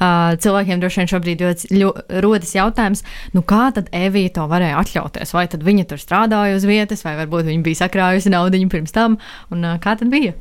uh, 0.00 0.32
cilvēkiem 0.40 0.80
droši 0.82 1.02
vien 1.02 1.10
šobrīd 1.12 1.44
ļoti, 1.44 1.70
ļoti 1.80 2.20
rodas 2.24 2.54
jautājums, 2.56 3.04
nu, 3.36 3.44
kā 3.44 3.70
tad 3.76 3.90
Evija 3.96 4.34
to 4.38 4.46
varēja 4.50 4.80
atļauties? 4.80 5.34
Vai 5.36 5.46
tad 5.52 5.64
viņa 5.66 5.88
tur 5.90 6.00
strādāja 6.00 6.56
uz 6.60 6.68
vietas, 6.68 7.04
vai 7.04 7.16
varbūt 7.20 7.48
viņa 7.50 7.66
bija 7.66 7.82
sakrājusi 7.84 8.32
naudu 8.32 8.62
pirms 8.70 8.96
tam, 8.96 9.18
un 9.52 9.64
uh, 9.64 9.76
kā 9.82 9.96
tad 10.00 10.12
bija? 10.12 10.36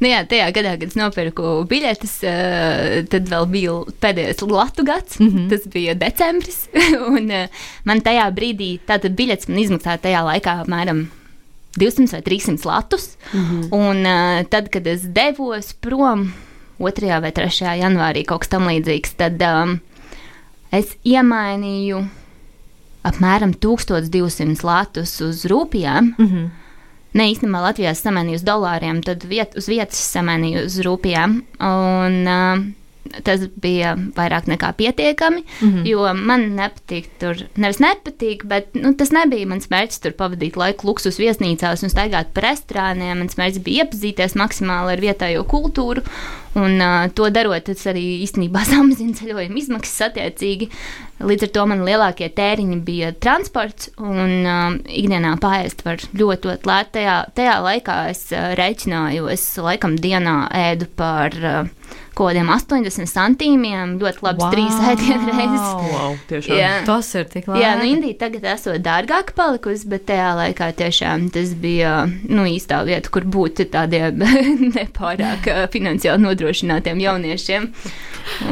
Nu, 0.00 0.08
jā, 0.08 0.22
tajā 0.28 0.48
gadā, 0.56 0.76
kad 0.80 0.88
es 0.88 0.96
nopirku 0.98 1.58
biļetes, 1.68 2.18
uh, 2.24 2.98
tad 3.12 3.28
vēl 3.32 3.48
bija 3.52 3.80
pēdējais 4.00 4.44
Latvijas 4.48 4.88
gads. 4.88 5.20
Mm. 5.20 5.28
-hmm. 5.28 5.48
Tas 5.50 5.68
bija 5.72 5.94
decembris. 5.94 6.17
un, 7.12 7.30
uh, 7.30 7.62
man 7.88 8.02
tajā 8.04 8.26
brīdī, 8.34 8.78
tātad 8.88 9.16
biļetes 9.18 9.48
man 9.48 9.62
izmaksāja 9.62 10.02
tajā 10.08 10.24
laikā 10.26 10.58
apmēram 10.64 11.06
200 11.78 12.12
vai 12.12 12.22
300 12.22 12.66
latus. 12.66 13.16
Mm 13.32 13.44
-hmm. 13.44 13.68
Un 13.72 13.96
uh, 14.06 14.46
tad, 14.50 14.68
kad 14.68 14.86
es 14.86 15.02
devos 15.02 15.72
prom 15.72 16.32
2. 16.78 17.20
vai 17.20 17.32
3. 17.32 17.50
janvārī, 17.82 18.24
kaut 18.24 18.40
kas 18.40 18.48
tam 18.48 18.68
līdzīgs, 18.68 19.16
tad 19.16 19.42
um, 19.42 19.80
es 20.70 20.96
iemainīju 21.04 22.06
apmēram 23.02 23.54
1200 23.54 24.64
latus 24.64 25.20
uz 25.20 25.44
rūpijām. 25.44 26.14
Mm 26.18 26.26
-hmm. 26.26 26.48
Nē, 27.14 27.24
īstenībā 27.32 27.60
Latvijā 27.62 27.90
es 27.90 28.02
samainīju 28.04 28.34
uz 28.34 28.44
dolāriem, 28.44 29.02
tad 29.02 29.24
viet, 29.24 29.56
uz 29.56 29.68
vietas 29.68 30.12
samainīju 30.12 30.64
uz 30.66 30.78
rūpijām. 30.84 31.42
Un, 31.60 32.26
uh, 32.26 32.64
tas 33.24 33.44
bija 33.60 33.94
vairāk 34.16 34.48
nekā 34.50 34.72
pietiekami, 34.78 35.42
mm 35.44 35.68
-hmm. 35.68 35.86
jo 35.88 36.06
man 36.14 36.48
nepatīk 36.56 37.08
tur, 37.18 37.36
nevis 37.56 37.80
nepatīk, 37.82 38.44
bet 38.44 38.74
nu, 38.74 38.94
tas 38.94 39.12
nebija 39.12 39.46
mans 39.46 39.70
mērķis 39.70 40.02
tur 40.02 40.12
pavadīt 40.12 40.56
laiku 40.56 40.86
luksus 40.86 41.18
viesnīcās 41.18 41.82
un 41.82 41.90
staigāt 41.92 42.34
pa 42.34 42.40
restorāniem. 42.40 43.18
Mans 43.18 43.38
mērķis 43.38 43.64
bija 43.64 43.84
iepazīties 43.84 44.34
maksimāli 44.34 44.92
ar 44.92 45.00
vietējo 45.00 45.44
kultūru. 45.44 46.02
Un 46.58 46.80
uh, 46.80 47.10
to 47.14 47.28
darot, 47.30 47.68
es 47.68 47.84
arī 47.86 48.22
īstenībā 48.24 48.64
samazinu 48.72 49.14
ceļojumu 49.18 49.60
izmaksas 49.60 50.08
attiecīgi. 50.08 50.70
Līdz 51.28 51.48
ar 51.48 51.52
to 51.54 51.66
man 51.66 51.84
lielākie 51.86 52.28
tēriņi 52.34 52.80
bija 52.86 53.12
transports, 53.12 53.90
un 53.98 54.46
um, 54.46 54.78
ikdienā 54.86 55.34
pāriest 55.42 55.84
var 55.86 55.98
ļoti, 55.98 56.52
ļoti 56.52 56.70
lēti. 56.70 56.94
Tajā, 56.98 57.16
tajā 57.34 57.56
laikā 57.64 57.96
es 58.12 58.24
uh, 58.32 58.52
reiķināju, 58.58 59.30
es 59.34 59.44
laikam 59.62 59.98
dienā 59.98 60.36
ēdu 60.54 60.88
par 60.98 61.34
uh, 61.42 61.96
kaut 62.18 62.32
kādiem 62.32 62.50
80 62.52 63.10
centīmiem, 63.12 63.94
ļoti 64.00 64.24
labs 64.26 64.42
wow. 64.42 64.52
trīs 64.54 64.78
ēdienu 64.92 65.30
reizes. 65.30 65.66
Wow, 65.92 66.16
tiešām. 66.30 66.58
Jā. 66.58 66.72
Tas 66.88 67.10
ir 67.18 67.28
tik 67.30 67.48
labi. 67.50 67.62
Jā, 67.62 67.72
nu 67.78 67.88
Indija 67.88 68.18
tagad 68.24 68.48
esot 68.54 68.82
dārgāk 68.84 69.32
palikusi, 69.38 69.88
bet 69.92 70.06
tajā 70.10 70.32
laikā 70.40 70.70
tiešām 70.78 71.28
tas 71.34 71.54
bija 71.58 71.94
nu, 72.08 72.46
īstā 72.50 72.82
vieta, 72.88 73.12
kur 73.14 73.26
būt 73.28 73.64
tādiem 73.74 74.22
nepārāk 74.78 75.50
finansiāli 75.74 76.24
nodrošinātiem 76.26 77.02
jauniešiem. 77.06 77.68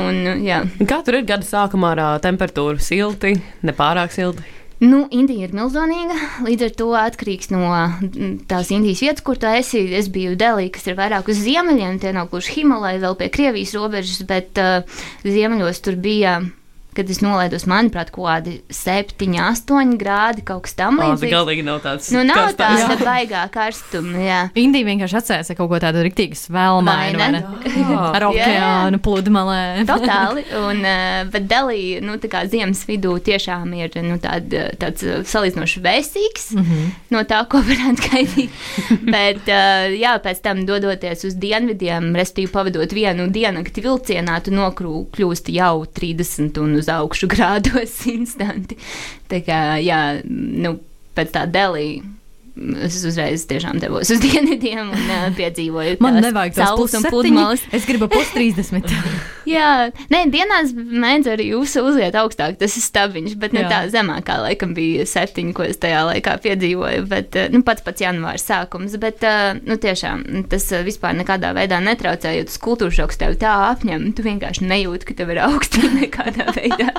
Un, 0.03 0.23
jā. 0.47 0.63
Kā 0.89 1.03
tur 1.07 1.21
ir 1.21 1.29
gada 1.29 1.47
sākumā 1.47 1.97
ar 1.97 2.05
temperatūru? 2.25 2.81
Silti, 2.83 3.37
nepārāk 3.67 4.15
silti. 4.15 4.57
Nu, 4.83 5.07
Indija 5.09 5.47
ir 5.47 5.55
milzīga. 5.57 6.17
Līdz 6.45 6.67
ar 6.67 6.75
to 6.77 6.91
atkarīgs 7.01 7.49
no 7.55 7.63
mm, 7.71 8.35
tās 8.51 8.69
Indijas 8.75 9.01
vietas, 9.05 9.25
kur 9.25 9.41
tā 9.41 9.55
esi. 9.61 9.81
Es 9.97 10.11
biju 10.13 10.37
Delī, 10.37 10.69
kas 10.73 10.85
ir 10.91 10.99
vairāk 10.99 11.31
uz 11.33 11.41
ziemeļiem, 11.47 11.97
tie 12.03 12.13
nav 12.17 12.29
gluži 12.33 12.59
Himalaya, 12.59 13.01
vēl 13.07 13.17
pie 13.17 13.31
Krievijas 13.33 13.73
robežas, 13.79 14.21
bet 14.29 14.61
uh, 14.61 15.01
ziemeļos 15.25 15.81
tur 15.87 15.97
bija. 15.97 16.41
Kad 16.97 17.11
es 17.13 17.21
nolaidos, 17.21 17.67
manuprāt, 17.69 18.11
kaut 18.15 18.29
kādi 18.31 18.59
7, 18.73 19.35
8 19.37 19.97
grādi, 20.01 20.45
kaut 20.47 20.65
kas 20.65 20.77
tam 20.79 20.97
Tas 21.03 21.21
galīgi 21.21 21.65
nav 21.67 21.83
tāds. 21.85 22.09
Nu, 22.15 22.23
nav 22.25 22.55
karstais. 22.55 22.85
tāda 22.87 22.97
baigā 23.05 23.43
karstuma, 23.53 24.21
jā. 24.23 24.39
Indija 24.57 24.87
vienkārši 24.89 25.19
atcēla 25.21 25.57
kaut 25.59 25.71
ko 25.73 25.81
tādu 25.83 26.05
rīktīgi 26.07 26.39
svelmainu, 26.41 27.21
Vai 27.21 27.29
ne? 27.35 27.43
Ar 28.17 28.27
okeānu 28.31 29.01
pludmalē. 29.05 29.59
Totāli. 29.89 30.47
Un, 30.67 30.83
bet 31.33 31.49
Delī, 31.51 31.81
nu, 32.05 32.17
tā 32.23 32.31
kā 32.33 32.45
ziemas 32.51 32.83
vidū 32.89 33.17
tiešām 33.27 33.75
ir 33.77 33.99
nu, 34.07 34.17
tād, 34.23 34.55
tāds 34.81 35.05
salīdzinoši 35.31 35.83
vēsīgs 35.85 36.49
mm 36.57 36.65
-hmm. 36.65 36.89
no 37.15 37.23
tā, 37.29 37.43
ko 37.51 37.61
varētu 37.67 38.09
gaidīt. 38.09 38.51
bet, 39.17 39.53
jā, 40.01 40.17
pēc 40.25 40.43
tam 40.43 40.65
dodoties 40.67 41.25
uz 41.29 41.35
dienvidiem, 41.35 42.15
respektīvi 42.17 42.53
pavadot 42.53 42.93
vienu 42.93 43.29
diennakti 43.33 43.85
vilcienā, 43.85 44.41
tu 44.41 44.51
nokļūsti 44.57 45.57
jau 45.61 45.85
30 46.01 46.61
un 46.63 46.77
uz 46.81 46.86
augšu 46.93 47.29
grādos 47.31 47.99
instanti. 48.17 48.79
Tā 49.31 49.43
kā, 49.47 49.61
jā, 49.83 50.01
nu, 50.27 50.77
pēc 51.17 51.35
tā 51.35 51.47
Delī. 51.51 52.03
Es 52.57 52.97
uzreiz 53.05 53.45
tiešām 53.51 53.81
devos 53.83 54.09
uz 54.13 54.21
dienvidiem 54.25 54.89
un 54.89 55.11
uh, 55.13 55.27
piedzīvoju 55.37 55.99
Man 56.01 56.17
tās 56.17 56.29
nevajag 56.31 56.55
tos 56.57 56.63
saules 56.65 56.95
un 56.97 57.09
pludmales. 57.11 57.65
Es 57.77 57.85
gribu 57.89 58.09
pus 58.09 58.31
30. 58.33 58.87
Jā, 59.47 59.91
nē, 60.11 60.23
dienās 60.33 60.73
mēdz 60.75 61.29
arī 61.31 61.51
uz, 61.55 61.77
uzliet 61.79 62.17
augstāk, 62.19 62.57
tas 62.59 62.75
ir 62.79 62.83
stabiņš, 62.83 63.37
bet 63.39 63.53
ne 63.55 63.63
Jā. 63.63 63.69
tā 63.71 63.81
zemākā, 63.93 64.41
laikam 64.43 64.73
bija 64.75 65.05
septiņi, 65.07 65.53
ko 65.55 65.67
es 65.69 65.79
tajā 65.83 66.01
laikā 66.09 66.35
piedzīvoju, 66.43 67.05
bet, 67.13 67.39
nu, 67.55 67.61
pats 67.67 67.85
pats 67.87 68.03
janvārs 68.03 68.47
sākums, 68.49 68.97
bet, 69.03 69.23
eh, 69.23 69.61
nu, 69.63 69.77
tiešām 69.79 70.49
tas 70.51 70.67
vispār 70.87 71.15
nekādā 71.21 71.53
veidā 71.55 71.79
netraucē, 71.85 72.35
jo 72.41 72.49
tas 72.49 72.59
kultūras 72.63 72.99
šoks 72.99 73.21
tev 73.23 73.37
tā 73.39 73.55
apņem, 73.69 74.09
tu 74.17 74.27
vienkārši 74.27 74.67
nejūti, 74.67 75.11
ka 75.13 75.19
tev 75.21 75.31
ir 75.37 75.45
augsti 75.47 75.87
nekādā 76.01 76.51
veidā. 76.57 76.91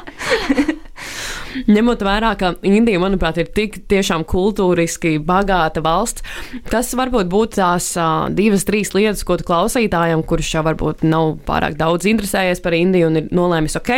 Ņemot 1.65 2.03
vērā, 2.05 2.33
ka 2.39 2.53
Indija, 2.67 3.01
manuprāt, 3.01 3.39
ir 3.41 3.49
tik 3.55 3.79
tiešām 3.89 4.25
kultūriski 4.27 5.17
bagāta 5.23 5.81
valsts, 5.85 6.25
kas 6.71 6.93
varbūt 6.97 7.29
būtu 7.31 7.59
tās 7.59 7.89
uh, 7.97 8.27
divas, 8.33 8.67
trīs 8.67 8.93
lietas, 8.95 9.25
ko 9.27 9.39
klausītājam, 9.41 10.23
kurš 10.27 10.53
jau 10.57 10.65
varbūt 10.67 11.05
nav 11.07 11.37
pārāk 11.47 11.77
daudz 11.79 12.09
interesējies 12.09 12.63
par 12.63 12.77
Indiju 12.77 13.11
un 13.11 13.21
ir 13.21 13.29
nolēmis, 13.35 13.77
ok, 13.79 13.93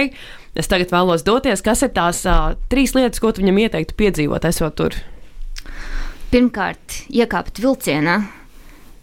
es 0.59 0.71
tagad 0.71 0.93
vēlos 0.93 1.25
doties. 1.27 1.63
Kas 1.65 1.83
ir 1.85 1.93
tās 1.95 2.23
uh, 2.29 2.53
trīs 2.71 2.95
lietas, 2.97 3.21
ko 3.21 3.33
tu 3.33 3.43
viņam 3.43 3.63
ieteiktu 3.65 3.97
piedzīvot, 3.99 4.47
esot 4.49 4.77
tur? 4.79 4.97
Pirmkārt, 6.29 7.03
iekāpt 7.09 7.57
vilcienā 7.63 8.19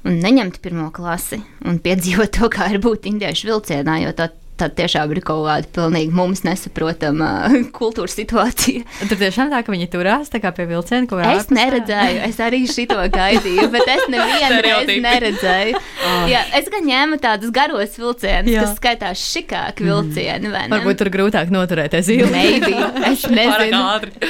un 0.06 0.20
neņemt 0.22 0.60
pirmo 0.62 0.92
klasi 0.94 1.40
un 1.66 1.80
piedzīvot 1.82 2.36
to, 2.38 2.50
kā 2.52 2.70
ir 2.70 2.82
būt 2.84 3.08
indiešu 3.10 3.50
vilcienā, 3.50 3.98
jo 4.04 4.12
tā 4.14 4.30
tad 4.60 4.74
tiešām 4.78 5.12
ir 5.14 5.20
kaut 5.26 5.44
kāda 5.46 5.70
pilnīgi 5.76 6.14
mums 6.16 6.42
nesaprotama 6.46 7.30
kultūras 7.78 8.16
situācija. 8.16 8.84
Tur 9.06 9.20
tiešām 9.20 9.52
tā, 9.52 9.62
ka 9.64 9.72
viņi 9.74 9.88
turās 9.92 10.32
tā 10.32 10.40
kā 10.42 10.52
pie 10.56 10.66
vilciena 10.70 11.08
kaut 11.10 11.20
kādā. 11.22 11.34
Es 11.40 11.50
neredzēju, 11.52 12.22
es 12.28 12.40
arī 12.42 12.62
šito 12.70 12.98
gaidīju, 13.18 13.68
bet 13.74 13.92
es 13.96 14.04
nevienu 14.12 14.60
reizi 14.66 14.98
neredzēju. 15.04 15.82
Oh. 16.06 16.26
Jā, 16.32 16.42
es 16.58 16.70
gan 16.72 16.86
ņēmu 16.88 17.20
tādus 17.22 17.52
garos 17.54 17.96
vilcienus, 18.00 18.52
jā. 18.52 18.64
kas 18.64 18.76
skaitās 18.80 19.24
šikāk 19.34 19.82
mhm. 19.82 19.90
vilcieni. 19.90 20.52
Mm. 20.52 20.72
Varbūt 20.72 21.00
tur 21.02 21.12
grūtāk 21.12 21.52
noturēties 21.54 22.10
ilgi. 22.16 22.72
es 23.10 23.26
nezinu. 23.30 23.82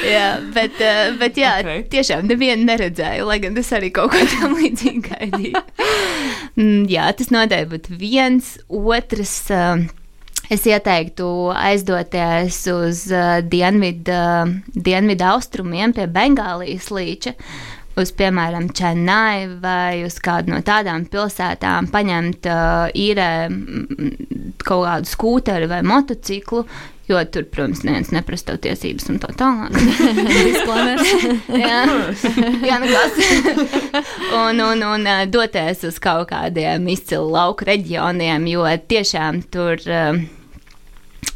jā, 0.03 0.27
bet, 0.55 0.81
eh, 0.83 1.03
bet 1.19 1.39
jā, 1.39 1.53
okay. 1.63 1.85
tiešām 1.91 2.27
nevienu 2.29 2.67
neredzēju, 2.67 3.27
lai 3.27 3.39
gan 3.43 3.57
es 3.59 3.71
arī 3.75 3.91
kaut 3.95 4.13
ko 4.13 4.23
tam 4.35 4.57
līdzīgi 4.57 5.03
gaidīju. 5.07 5.63
Mm, 6.57 6.87
jā, 6.91 7.07
tas 7.17 7.31
noteikti 7.33 7.71
būtu 7.75 8.01
viens, 8.01 8.55
otrs. 8.67 9.37
Uh, 9.53 9.87
Es 10.47 10.63
ieteiktu 10.63 11.27
aizdoties 11.51 12.61
uz 12.71 13.01
uh, 13.11 13.39
dienvidu, 13.43 14.15
uh, 14.15 14.53
dienvidu 14.71 15.25
austrumiem 15.33 15.91
pie 15.95 16.05
Bengālijas 16.07 16.87
līča, 16.95 17.33
uz, 17.99 18.13
piemēram, 18.15 18.69
Čenai 18.71 19.47
vai 19.59 20.05
uz 20.07 20.21
kādu 20.23 20.53
no 20.55 20.61
tādām 20.63 21.03
pilsētām, 21.11 21.89
paņemt 21.91 22.47
uh, 22.47 22.87
īrē 22.95 23.31
kaut 24.63 24.85
kādu 24.85 25.11
skūteri 25.11 25.67
vai 25.67 25.81
motociklu, 25.83 26.63
jo 27.11 27.19
tur, 27.31 27.43
protams, 27.51 27.83
neviens 27.87 28.13
neprasa 28.15 28.53
tev 28.53 28.61
tiesības 28.63 29.11
un 29.11 29.19
tā 29.23 29.33
tālāk. 29.39 29.75
jā, 31.65 31.83
jā 32.71 32.79
nu 32.83 32.93
kas. 32.93 33.19
un, 34.45 34.63
un, 34.63 34.87
un 34.93 35.11
doties 35.27 35.83
uz 35.91 35.99
kaut 36.03 36.31
kādiem 36.31 36.87
izcilu 36.95 37.35
lauku 37.35 37.67
reģioniem, 37.67 38.47
jo 38.55 38.67
tiešām 38.95 39.43
tur. 39.51 39.83
Uh, 39.83 40.36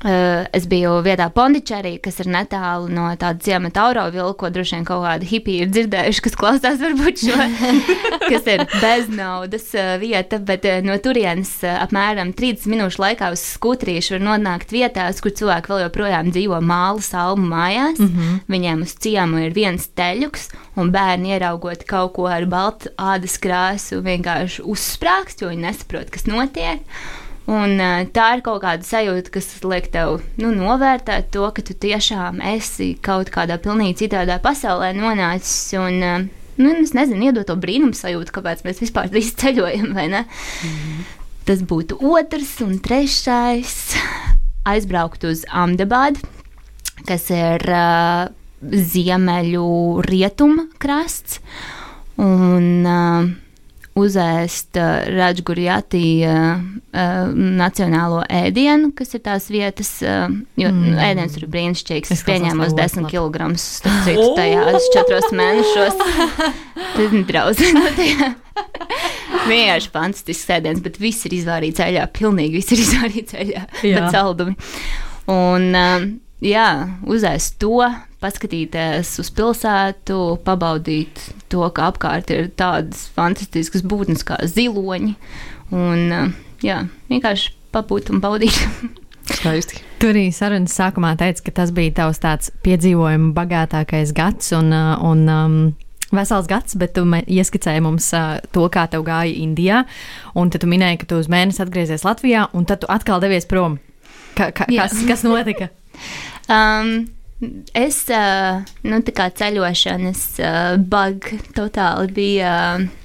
es 0.01 0.65
biju 0.69 0.95
vietā 1.05 1.27
Pondičerī, 1.33 1.95
kas 2.01 2.19
ir 2.23 2.29
netālu 2.33 2.89
no 2.89 3.05
tāda 3.21 3.37
ciemata 3.43 3.83
Aurovila, 3.85 4.33
ko 4.37 4.49
droši 4.49 4.77
vien 4.77 4.87
kaut 4.87 5.03
kādi 5.05 5.29
hipiji 5.29 5.65
ir 5.65 5.71
dzirdējuši, 5.73 6.23
kas 6.25 6.37
klausās 6.39 6.79
varbūt 6.81 7.21
šo, 7.21 7.37
kas 8.31 8.49
ir 8.49 8.65
beznaudas 8.71 9.67
uh, 9.77 9.93
vieta, 10.01 10.41
bet 10.41 10.65
uh, 10.65 10.79
no 10.85 10.97
turienes 11.03 11.53
apmēram 11.69 12.33
30 12.37 12.71
minūšu 12.73 13.03
laikā 13.03 13.31
uz 13.35 13.45
skutrīšu 13.55 14.17
var 14.17 14.25
nonākt 14.31 14.73
vietās, 14.73 15.21
kur 15.21 15.35
cilvēki 15.37 15.73
vēl 15.73 15.85
joprojām 15.85 16.33
dzīvo 16.33 16.61
māla 16.65 17.05
salmu 17.05 17.51
mājās. 17.53 18.01
Mm 18.01 18.11
-hmm. 18.11 18.43
Viņiem 18.51 18.85
uz 18.87 18.95
ciemu 18.97 19.45
ir 19.45 19.53
viens 19.53 19.89
teļuks, 19.95 20.49
un 20.81 20.91
bērni 20.91 21.35
ieraugot 21.35 21.85
kaut 21.85 22.13
ko 22.17 22.27
ar 22.27 22.45
baltu 22.45 22.89
ādas 22.97 23.37
krāsu 23.41 24.01
vienkārši 24.01 24.65
uzsprāgst, 24.65 25.41
jo 25.41 25.49
viņi 25.53 25.67
nesaprot, 25.69 26.09
kas 26.09 26.25
notiek. 26.25 26.81
Un, 27.49 27.79
uh, 27.81 28.03
tā 28.13 28.27
ir 28.37 28.43
kaut 28.45 28.61
kāda 28.61 28.85
sajūta, 28.85 29.31
kas 29.33 29.47
liek 29.65 29.87
tev 29.93 30.19
nu, 30.39 30.51
novērtēt 30.53 31.31
to, 31.33 31.47
ka 31.55 31.63
tu 31.65 31.73
tiešām 31.73 32.37
esi 32.53 32.93
kaut 33.01 33.31
kādā 33.33 33.57
pilnīgi 33.61 34.03
citādā 34.03 34.37
pasaulē 34.43 34.91
nonācis. 34.97 35.71
Un, 35.79 35.97
uh, 36.05 36.27
nu, 36.61 36.75
es 36.83 36.93
nezinu, 36.97 37.31
iedot 37.31 37.49
to 37.49 37.57
brīnumu 37.57 37.97
sajūtu, 37.97 38.35
kāpēc 38.37 38.61
mēs 38.67 38.83
vispār 38.83 39.09
drīz 39.13 39.33
ceļojam? 39.41 39.89
Mm 39.89 40.21
-hmm. 40.21 41.01
Tas 41.45 41.63
būtu 41.65 41.97
otrs 41.97 42.61
un 42.61 42.77
trešais- 42.79 43.95
aizbraukt 44.71 45.23
uz 45.23 45.41
Amdabādu, 45.49 46.21
kas 47.07 47.29
ir 47.33 47.65
uh, 47.65 48.29
ziemeļu 48.61 50.01
rietumu 50.05 50.69
krasts. 50.77 51.39
Un, 52.21 52.85
uh, 52.85 53.25
uzēst 53.99 54.77
uh, 54.79 55.03
Raģgurjātī 55.11 56.05
uh, 56.23 56.61
uh, 56.95 57.31
nacionālo 57.35 58.21
ēdienu, 58.31 58.91
kas 58.95 59.15
ir 59.17 59.23
tās 59.25 59.49
vietas, 59.51 59.91
uh, 60.05 60.31
jo 60.59 60.71
mm. 60.71 60.95
ēdiens 61.09 61.35
ir 61.39 61.47
brīnišķīgs. 61.51 62.13
Es 62.15 62.23
pieņēmu 62.27 62.69
10 62.77 63.09
kg 63.11 63.51
citu 63.59 64.29
tajās 64.37 64.89
četros 64.95 65.29
mēnešos. 65.35 65.99
Tas 66.95 67.13
ir 67.13 67.27
drausmīgi. 67.27 68.31
Vienkārši 69.51 69.91
fantastisks 69.93 70.55
ēdiens, 70.55 70.81
bet 70.83 70.99
viss 71.01 71.27
ir 71.27 71.35
izvārīts 71.41 71.79
ceļā. 71.81 72.07
Pilnīgi 72.15 72.59
viss 72.59 72.75
ir 72.75 72.83
izvārīts 72.83 73.35
ceļā. 73.35 73.63
Bet 73.83 74.11
saldumi. 74.13 74.55
Un, 75.31 75.71
uh, 75.75 76.07
jā, 76.41 76.67
uzēst 77.07 77.57
to, 77.61 77.85
paskatīties 78.21 79.13
uz 79.21 79.29
pilsētu, 79.33 80.17
pabaudīt 80.45 81.23
to, 81.51 81.63
ka 81.73 81.89
apkārt 81.91 82.33
ir 82.33 82.51
tādas 82.57 83.07
fantastiskas 83.15 83.85
būtnes 83.85 84.25
kā 84.27 84.37
ziloņi. 84.45 85.15
Un, 85.73 86.33
jā, 86.65 86.83
vienkārši 87.11 87.53
pabūt 87.73 88.11
un 88.13 88.21
baudīt. 88.23 88.57
Skaisti. 89.31 89.79
Tur 90.01 90.15
arī 90.15 90.27
sarunas 90.33 90.73
sākumā 90.75 91.13
teica, 91.19 91.45
ka 91.45 91.53
tas 91.61 91.71
bija 91.75 91.93
tavs 92.01 92.19
tāds 92.21 92.51
piedzīvojumu 92.65 93.31
bagātākais 93.37 94.11
gads 94.17 94.51
un, 94.57 94.73
un 94.73 95.21
um, 95.31 95.57
vesels 96.11 96.49
gads, 96.49 96.75
bet 96.79 96.95
tu 96.97 97.05
ieskicēji 97.05 97.83
mums 97.85 98.09
uh, 98.17 98.41
to, 98.51 98.65
kā 98.73 98.87
tev 98.91 99.05
gāja 99.07 99.37
Indijā. 99.45 99.83
Un 100.35 100.51
tad 100.51 100.65
tu 100.65 100.71
minēji, 100.71 101.03
ka 101.03 101.11
tu 101.13 101.21
uz 101.21 101.29
mēnesi 101.31 101.63
atgriezies 101.63 102.05
Latvijā, 102.07 102.49
un 102.57 102.67
tad 102.67 102.83
tu 102.83 102.91
atkal 102.91 103.23
devies 103.23 103.47
prom. 103.49 103.79
Ka, 104.35 104.49
ka, 104.55 104.67
kas, 104.67 104.97
kas 105.07 105.25
notika? 105.27 105.71
Um, 106.51 106.93
es, 107.77 108.03
uh, 108.11 108.61
nu, 108.85 108.99
tā 109.05 109.13
kā 109.15 109.29
ceļošanas 109.41 110.25
uh, 110.43 110.73
bug 110.81 111.31
totāli 111.57 112.17
bija. 112.17 112.55
Uh, 112.79 112.97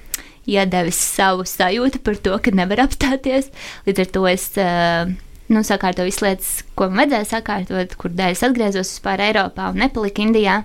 Iedevis 0.46 0.98
savu 1.02 1.42
sajūtu 1.42 1.98
par 2.06 2.20
to, 2.22 2.36
ka 2.38 2.52
nevar 2.54 2.84
apstāties. 2.84 3.48
Līdz 3.82 4.02
ar 4.04 4.10
to 4.14 4.20
es 4.30 4.44
uh, 4.62 5.08
nu, 5.50 5.62
sakārtoju 5.66 6.06
visas 6.06 6.22
lietas, 6.22 6.50
ko 6.78 6.86
man 6.86 7.00
vajadzēja 7.02 7.28
sakārtot, 7.32 7.96
kur 7.98 8.14
dēļ 8.14 8.36
es 8.36 8.44
atgriezos 8.46 8.92
vispār 8.94 9.24
Eiropā 9.26 9.72
un 9.72 9.82
nepaliku 9.82 10.22
Indijā. 10.22 10.60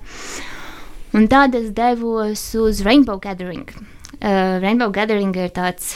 Un 1.17 1.25
tad 1.31 1.57
es 1.57 1.71
devos 1.75 2.43
uz 2.61 2.83
Rainbow 2.85 3.17
Gathering. 3.21 3.65
Uh, 4.21 4.61
Rainbow 4.61 4.93
Gathering 4.93 5.33
ir 5.35 5.49
tāds 5.55 5.95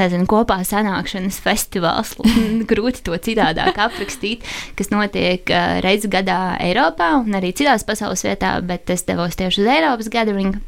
nezinu, 0.00 0.26
kopā 0.30 0.58
sanākšanas 0.66 1.38
festivāls. 1.44 2.14
Grūti 2.70 3.04
to 3.06 3.16
citādāk 3.22 3.78
aprakstīt, 3.86 4.44
kas 4.78 4.92
notiek 4.94 5.48
uh, 5.52 5.78
reizes 5.84 6.10
gadā 6.12 6.56
Eiropā 6.62 7.14
un 7.22 7.38
arī 7.38 7.54
citās 7.56 7.86
pasaules 7.88 8.24
vietā, 8.26 8.56
bet 8.66 8.90
es 8.92 9.06
devos 9.08 9.38
tieši 9.38 9.64
uz 9.64 9.72
Eiropas 9.78 10.12
gathering. 10.12 10.60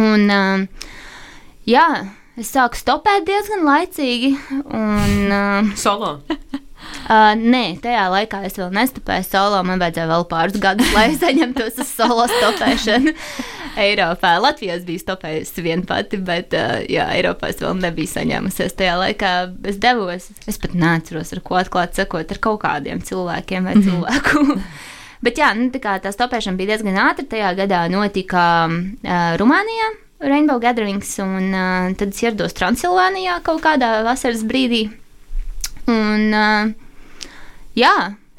Un, 0.00 0.26
uh, 0.26 0.90
jā, 1.68 1.88
es 2.40 2.50
sāku 2.54 2.80
stopēt 2.80 3.26
diezgan 3.28 3.66
laicīgi. 3.68 4.34
Un, 4.64 5.16
uh, 5.30 5.74
Solo. 5.78 6.18
Uh, 7.04 7.34
nē, 7.36 7.64
tajā 7.84 8.04
laikā 8.08 8.40
es 8.48 8.56
vēl 8.56 8.70
nestopēju 8.72 9.26
solo. 9.26 9.58
Man 9.66 9.82
vajadzēja 9.82 10.08
vēl 10.08 10.24
pāris 10.30 10.56
gadus, 10.62 10.92
lai 10.96 11.10
saņemtos 11.20 11.82
uz 11.82 11.90
solo 11.90 12.24
stopēšanu. 12.30 13.12
Eiropā. 13.84 14.36
Latvijā 14.40 14.78
es 14.78 14.86
biju 14.86 15.02
stopējusi 15.02 15.64
viena 15.66 15.84
pati, 15.88 16.20
bet 16.22 16.54
uh, 16.56 16.78
jā, 16.88 17.08
Eiropā 17.18 17.50
es 17.52 17.60
vēl 17.62 17.76
nebiju 17.82 18.12
saņēmusies. 18.12 18.76
Tajā 18.78 18.96
laikā 19.00 19.34
es 19.70 19.80
devos. 19.82 20.30
Es 20.48 20.60
pat 20.62 20.76
neatceros, 20.78 21.34
ar 21.36 21.42
ko 21.44 21.58
atklāt 21.60 21.98
sakot, 21.98 22.30
ar 22.30 22.42
kaut 22.48 22.62
kādiem 22.64 23.02
cilvēkiem 23.04 23.68
vai 23.68 23.74
mm 23.74 23.82
-hmm. 23.82 23.90
cilvēku. 23.90 24.60
bet 25.26 25.38
jā, 25.38 25.52
nu, 25.58 25.68
tā, 25.74 25.98
tā 26.00 26.14
stopēšana 26.14 26.56
bija 26.56 26.74
diezgan 26.74 26.96
ātra. 26.96 27.28
Tajā 27.28 27.54
gadā 27.58 27.84
notika 27.90 28.68
uh, 28.70 29.36
Rumānijā. 29.40 29.92
Rainbow 30.24 30.58
Gatherings, 30.60 31.18
un 31.18 31.52
uh, 31.52 31.92
tad 31.98 32.08
es 32.08 32.22
ierados 32.22 32.54
Transilvānijā 32.56 33.42
kaut 33.44 33.60
kādā 33.60 33.98
vasaras 34.06 34.44
brīdī. 34.46 34.86
Un, 35.86 36.32
uh, 36.32 36.70
jā, 37.76 37.94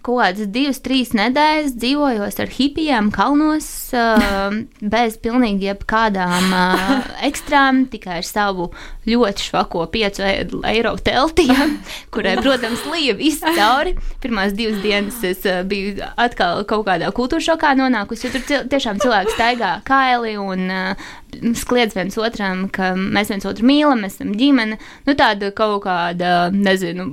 kaut 0.05 0.21
kādas 0.21 0.49
divas, 0.53 0.81
trīs 0.85 1.13
nedēļas 1.17 1.73
dzīvojos 1.79 2.37
ar 2.43 2.51
hipijiem 2.53 3.09
kalnos, 3.15 3.67
uh, 3.95 4.59
bez 4.95 5.17
pilnīgi 5.23 5.69
jebkādām 5.71 6.53
uh, 6.53 6.93
ekstrām, 7.25 7.85
tikai 7.91 8.19
ar 8.21 8.27
savu 8.27 8.69
ļoti 9.09 9.47
švako 9.49 9.85
5 9.93 10.21
eiro 10.69 10.95
teltiem, 11.05 11.77
kurai, 12.13 12.37
protams, 12.41 12.85
lija 12.91 13.17
viss 13.17 13.43
cauri. 13.45 13.95
Pirmās 14.23 14.55
divas 14.57 14.81
dienas 14.85 15.21
es 15.25 15.45
uh, 15.49 15.63
biju 15.67 15.97
atkal 16.15 16.63
kaut 16.69 16.85
kādā 16.89 17.11
kultūras 17.15 17.49
šokā 17.49 17.75
nonākusi, 17.79 18.27
jo 18.27 18.35
tur 18.35 18.65
tiešām 18.71 19.01
cilvēki 19.03 19.35
staigā 19.35 19.75
kaili 19.87 20.37
un 20.41 20.69
uh, 20.69 21.07
skliedz 21.55 21.95
viens 21.95 22.17
otram, 22.19 22.65
ka 22.73 22.93
mēs 22.95 23.31
viens 23.33 23.45
otru 23.47 23.65
mīlam, 23.67 24.03
mēs 24.05 24.17
esam 24.17 24.33
ģimene. 24.37 24.77
Nu, 25.07 25.15
tāda 25.17 25.51
kaut 25.55 25.83
kāda, 25.85 26.49
nezinu, 26.53 27.07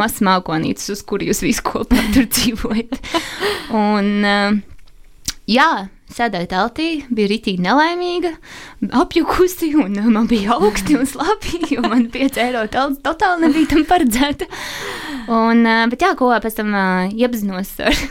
mazs 0.00 0.22
mākonītis, 0.24 0.88
uz 0.94 1.04
kuru 1.06 1.28
jūs 1.28 1.44
visi 1.44 1.64
kopā 1.64 2.00
tur 2.14 2.26
piedzīvojat. 2.38 2.98
Un, 3.74 4.10
uh, 4.24 4.58
jā, 5.50 5.70
sēdēju 6.14 6.48
teltī, 6.50 6.88
bija 7.10 7.30
rītīgi 7.32 7.64
nelaimīga, 7.64 8.34
apjukusi, 9.02 9.74
un 9.78 9.98
man 10.12 10.28
bija 10.30 10.56
augsti 10.56 10.98
un 10.98 11.08
slabi, 11.08 11.64
jo 11.74 11.82
man 11.86 12.08
5 12.12 12.38
eiro 12.42 12.66
telts 12.72 13.02
totāli 13.04 13.46
nebija 13.46 13.72
tam 13.74 13.84
paredzēta. 13.88 14.48
Un, 15.28 15.66
uh, 15.66 15.84
bet 15.90 16.06
jā, 16.06 16.14
ko 16.18 16.30
pēc 16.32 16.60
tam 16.60 16.72
uh, 16.74 17.10
iepazinos 17.12 17.74
ar 17.82 17.98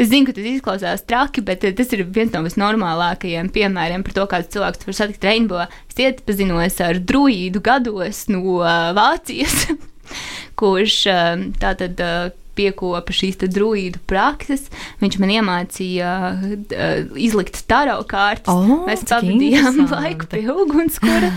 Es 0.00 0.08
zinu, 0.08 0.24
ka 0.24 0.32
tas 0.32 0.46
izklausās 0.48 1.02
traki, 1.04 1.42
bet 1.44 1.66
tas 1.76 1.90
ir 1.92 2.00
viens 2.16 2.32
no 2.32 2.40
visnormālākajiem 2.46 3.50
piemēriem 3.52 4.00
par 4.06 4.14
to, 4.16 4.22
kāds 4.30 4.48
cilvēks 4.54 4.86
var 4.88 4.96
satikt 4.96 5.26
Rainbow. 5.28 5.66
Es 5.92 6.00
iepazinos 6.00 6.78
ar 6.80 6.96
druīdu 6.96 7.60
gados 7.62 8.22
no 8.32 8.62
Vācijas, 8.96 9.66
kurš 10.58 10.96
tātad 11.60 12.00
piekopa 12.58 13.14
šīs 13.14 13.38
druīdu 13.42 14.00
prakses. 14.08 14.66
Viņš 15.02 15.18
man 15.22 15.32
iemācīja 15.36 16.10
uh, 16.32 17.16
izlikt 17.18 17.62
taro 17.70 17.98
kārtas. 18.08 18.52
Oh, 18.52 18.84
Mēs 18.88 19.04
pavadījām 19.08 19.82
laiku 19.90 20.28
pie 20.32 20.44
ugunskura. 20.52 21.32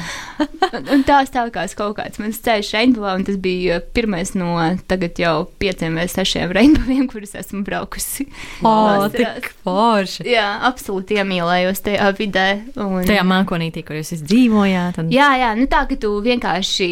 Un- 0.91 1.05
tā 1.07 1.21
stāvās 1.27 1.75
kaut 1.77 1.95
kāds 1.99 2.19
mans 2.19 2.39
ceļš 2.43 2.71
Rainbow, 2.75 3.07
un 3.15 3.23
tas 3.27 3.37
bija 3.41 3.79
pirmais 3.95 4.33
no 4.35 4.57
tagad 4.89 5.19
jau 5.21 5.45
pieciem 5.61 5.95
vai 5.99 6.07
sešiem 6.11 6.51
Rainbowiem, 6.55 7.05
kurus 7.11 7.35
esmu 7.39 7.63
braukusi. 7.67 8.27
O, 8.61 8.71
Vasarās. 8.73 9.15
tik 9.15 9.51
forši. 9.65 10.25
Jā, 10.33 10.47
absolūti 10.67 11.19
iemīlējos 11.21 11.83
tajā 11.85 12.09
vidē. 12.17 12.47
Un... 12.75 13.03
Tajā 13.07 13.23
mākonītī, 13.27 13.85
kur 13.87 13.99
jūs 13.99 14.13
dzīvojāt. 14.25 14.99
Un... 15.03 15.11
Jā, 15.13 15.29
jā, 15.39 15.53
nu 15.59 15.67
tā, 15.71 15.85
ka 15.89 15.97
tu 16.01 16.11
vienkārši 16.25 16.89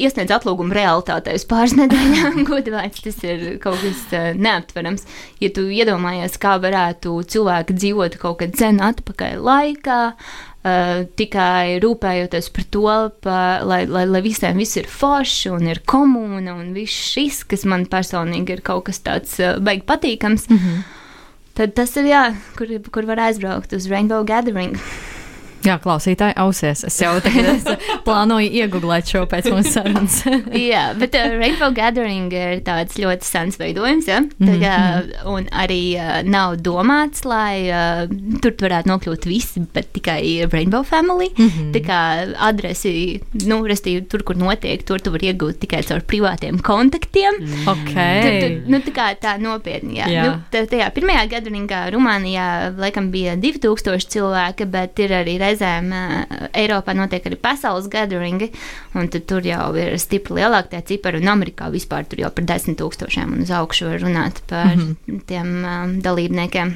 iesniedz 0.00 0.32
atlūgumu 0.36 0.74
realitātei 0.76 1.36
uz 1.38 1.46
pāris 1.48 1.76
nedēļām. 1.80 2.42
Godvārds, 2.48 3.00
tas 3.06 3.18
ir 3.24 3.29
kaut 3.62 3.80
kas 3.82 4.04
uh, 4.12 4.30
neaptverams. 4.36 5.06
Ja 5.42 5.50
tu 5.54 5.66
iedomājies, 5.70 6.38
kā 6.40 6.56
varētu 6.62 7.16
cilvēki 7.32 7.76
dzīvot 7.78 8.16
kaut 8.22 8.40
kad 8.42 8.56
sen 8.58 8.80
atpakaļ 8.84 9.40
laikā, 9.46 9.98
uh, 10.14 11.02
tikai 11.20 11.80
rūpējoties 11.82 12.50
par 12.56 12.68
to, 12.76 12.86
pa, 13.26 13.40
lai, 13.66 13.82
lai, 13.90 14.06
lai 14.10 14.22
visiem 14.24 14.60
viss 14.60 14.80
ir 14.80 14.88
forši 14.90 15.54
un 15.54 15.68
ir 15.70 15.82
komūna 15.88 16.56
un 16.56 16.72
viss 16.76 17.12
šis, 17.14 17.44
kas 17.50 17.66
man 17.68 17.86
personīgi 17.90 18.58
ir 18.58 18.64
kaut 18.66 18.88
kas 18.90 19.02
tāds 19.06 19.38
uh, 19.40 19.58
baigi 19.60 19.86
patīkams. 19.88 20.48
Mm 20.50 20.58
-hmm. 20.58 20.82
Tad 21.54 21.74
tas 21.74 21.96
ir 21.96 22.06
jā, 22.08 22.24
kur, 22.56 22.68
kur 22.92 23.04
var 23.04 23.18
aizbraukt 23.18 23.72
uz 23.72 23.88
Rainbow 23.90 24.24
Gathering. 24.24 24.78
Jā, 25.66 25.76
klausītāji, 25.82 26.36
ausies. 26.40 26.84
Es 26.88 26.96
jau 27.02 27.12
plānoju 28.06 28.48
iegūglēt 28.62 29.10
šo 29.12 29.24
pēc 29.30 29.50
mūsu 29.52 29.74
sarunas. 29.74 30.20
Jā, 30.70 30.90
bet 30.98 31.16
uh, 31.18 31.34
Rainbow 31.36 31.74
Gathering 31.76 32.32
ir 32.32 32.62
tāds 32.66 32.96
ļoti 33.00 33.28
sens 33.28 33.58
veidojums, 33.60 34.08
ja? 34.08 34.22
Tā 34.40 34.56
kā, 34.62 34.76
un 35.28 35.48
arī 35.52 35.80
uh, 36.00 36.20
nav 36.24 36.56
domāts, 36.64 37.26
lai 37.28 37.68
uh, 37.68 38.06
tur 38.40 38.56
varētu 38.60 38.90
nokļūt 38.92 39.28
visi, 39.28 39.64
bet 39.74 39.92
tikai 39.96 40.48
Rainbow 40.50 40.86
Family. 40.86 41.30
Mm 41.36 41.50
-hmm. 41.50 41.72
Tā 41.76 41.84
kā 41.84 42.00
adresi, 42.50 43.20
nu, 43.46 43.60
restīvi, 43.66 44.06
tur, 44.08 44.24
kur 44.24 44.36
notiek, 44.36 44.84
tur 44.86 45.00
tu 45.00 45.12
vari 45.12 45.32
iegūt 45.32 45.60
tikai 45.60 45.82
caur 45.84 46.00
privātiem 46.00 46.60
kontaktiem. 46.62 47.36
Mm. 47.40 47.68
ok. 47.68 47.94
Tad, 47.94 48.40
tad, 48.40 48.56
nu, 48.68 48.78
tā 48.78 48.92
kā 48.96 49.10
tā 49.20 49.36
nopietni. 49.40 49.98
Jā. 49.98 50.08
Jā. 50.08 50.24
Nu, 50.24 50.40
tā, 50.52 50.64
tajā 50.70 50.90
pirmajā 50.94 51.26
gadā 51.28 51.90
Rumānijā 51.90 52.48
laikam 52.78 53.10
bija 53.10 53.36
2000 53.36 54.08
cilvēki, 54.14 54.64
bet 54.70 54.98
ir 54.98 55.12
arī 55.20 55.38
reizēm 55.50 55.90
Eiropā 56.56 56.94
notiek 56.96 57.26
arī 57.26 57.38
pasaules 57.40 57.88
gadaringi, 57.90 58.50
un 58.94 59.10
tur 59.10 59.46
jau 59.46 59.70
ir 59.78 59.98
stipri 60.00 60.40
lielāki 60.40 60.74
tie 60.74 60.82
cipari, 60.92 61.20
un 61.20 61.32
Amerikā 61.32 61.70
vispār 61.72 62.08
tur 62.08 62.22
jau 62.22 62.30
par 62.34 62.46
10 62.54 62.78
tūkstošiem 62.80 63.36
un 63.36 63.44
uz 63.44 63.52
augšu 63.54 63.90
var 63.90 64.00
runāt 64.04 64.42
par 64.46 64.74
mm 64.76 64.96
-hmm. 64.96 65.20
tiem 65.26 66.00
dalībniekiem. 66.02 66.74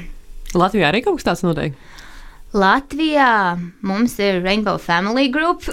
Latvijā 0.53 0.91
arī 0.91 1.03
kaut 1.03 1.19
kas 1.19 1.25
tāds 1.25 1.43
notiek. 1.43 1.73
Latvijā 2.53 3.57
mums 3.81 4.19
ir 4.19 4.41
Rainbow 4.43 4.77
Family 4.77 5.27
Group, 5.27 5.63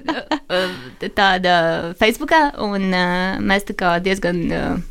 tāda 1.20 1.94
Facebookā, 1.96 2.52
un 2.60 2.92
mēs 3.40 3.64
tā 3.64 3.74
kā 3.74 3.98
diezgan. 4.02 4.82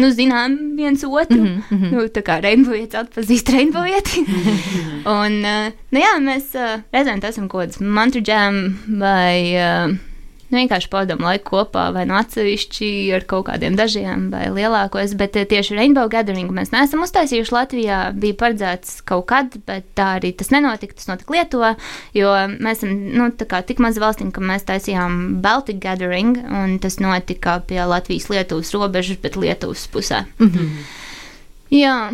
Nu, 0.00 0.08
zinām, 0.14 0.54
viens 0.78 1.04
otru. 1.04 1.40
Mm 1.42 1.64
mhm. 1.68 1.90
Nu, 1.92 2.06
tā 2.08 2.22
kā 2.24 2.38
rainbowietis 2.42 3.00
atpazīst 3.02 3.52
rainbowieti. 3.52 4.24
un, 5.18 5.40
uh, 5.44 5.68
nu, 5.92 6.00
jā, 6.00 6.14
mēs 6.24 6.54
uh, 6.56 6.80
reizēm 6.94 7.20
esam 7.28 7.50
kaut 7.52 7.66
kāds 7.66 7.82
mantra 7.82 8.22
jam 8.24 8.62
vai 9.02 9.52
uh, 9.58 9.92
nu, 10.52 10.60
vienkārši 10.60 10.90
pavadām 10.92 11.24
laiku 11.24 11.56
kopā, 11.56 11.88
vai 11.94 12.04
no 12.08 12.18
atsevišķi 12.20 12.90
ar 13.16 13.26
kaut 13.28 13.48
kādiem 13.48 13.76
dažiem 13.78 14.28
vai 14.32 14.46
lielākos. 14.52 15.16
Bet 15.18 15.36
uh, 15.40 15.46
tieši 15.48 15.76
Rainbow 15.78 16.10
Gathering 16.12 16.52
mēs 16.54 16.72
neesam 16.74 17.04
uztaisījuši 17.06 17.56
Latvijā. 17.56 18.00
Bija 18.14 18.38
paredzēts 18.44 19.00
kaut 19.08 19.26
kad, 19.32 19.56
bet 19.68 19.88
tā 19.98 20.14
arī 20.20 20.34
tas 20.36 20.52
nenotika. 20.54 20.96
Tas 20.98 21.08
notika 21.10 21.36
Lietuvā, 21.36 21.74
jo 22.16 22.32
mēs 22.52 22.82
esam 22.82 22.96
nu, 23.16 23.30
tik 23.38 23.82
maza 23.82 24.02
valstīm, 24.02 24.32
ka 24.34 24.44
mēs 24.44 24.66
taisījām 24.68 25.40
Baltic 25.44 25.80
Gathering, 25.82 26.38
un 26.46 26.76
tas 26.82 27.00
notika 27.02 27.58
pie 27.66 27.80
Latvijas-Lietuvas 27.88 28.74
robežas, 28.76 29.20
bet 29.22 29.40
Lietuvas 29.40 29.88
pusē. 29.92 30.24
Mm 30.38 30.50
-hmm. 30.50 30.84
Jā, 31.72 32.12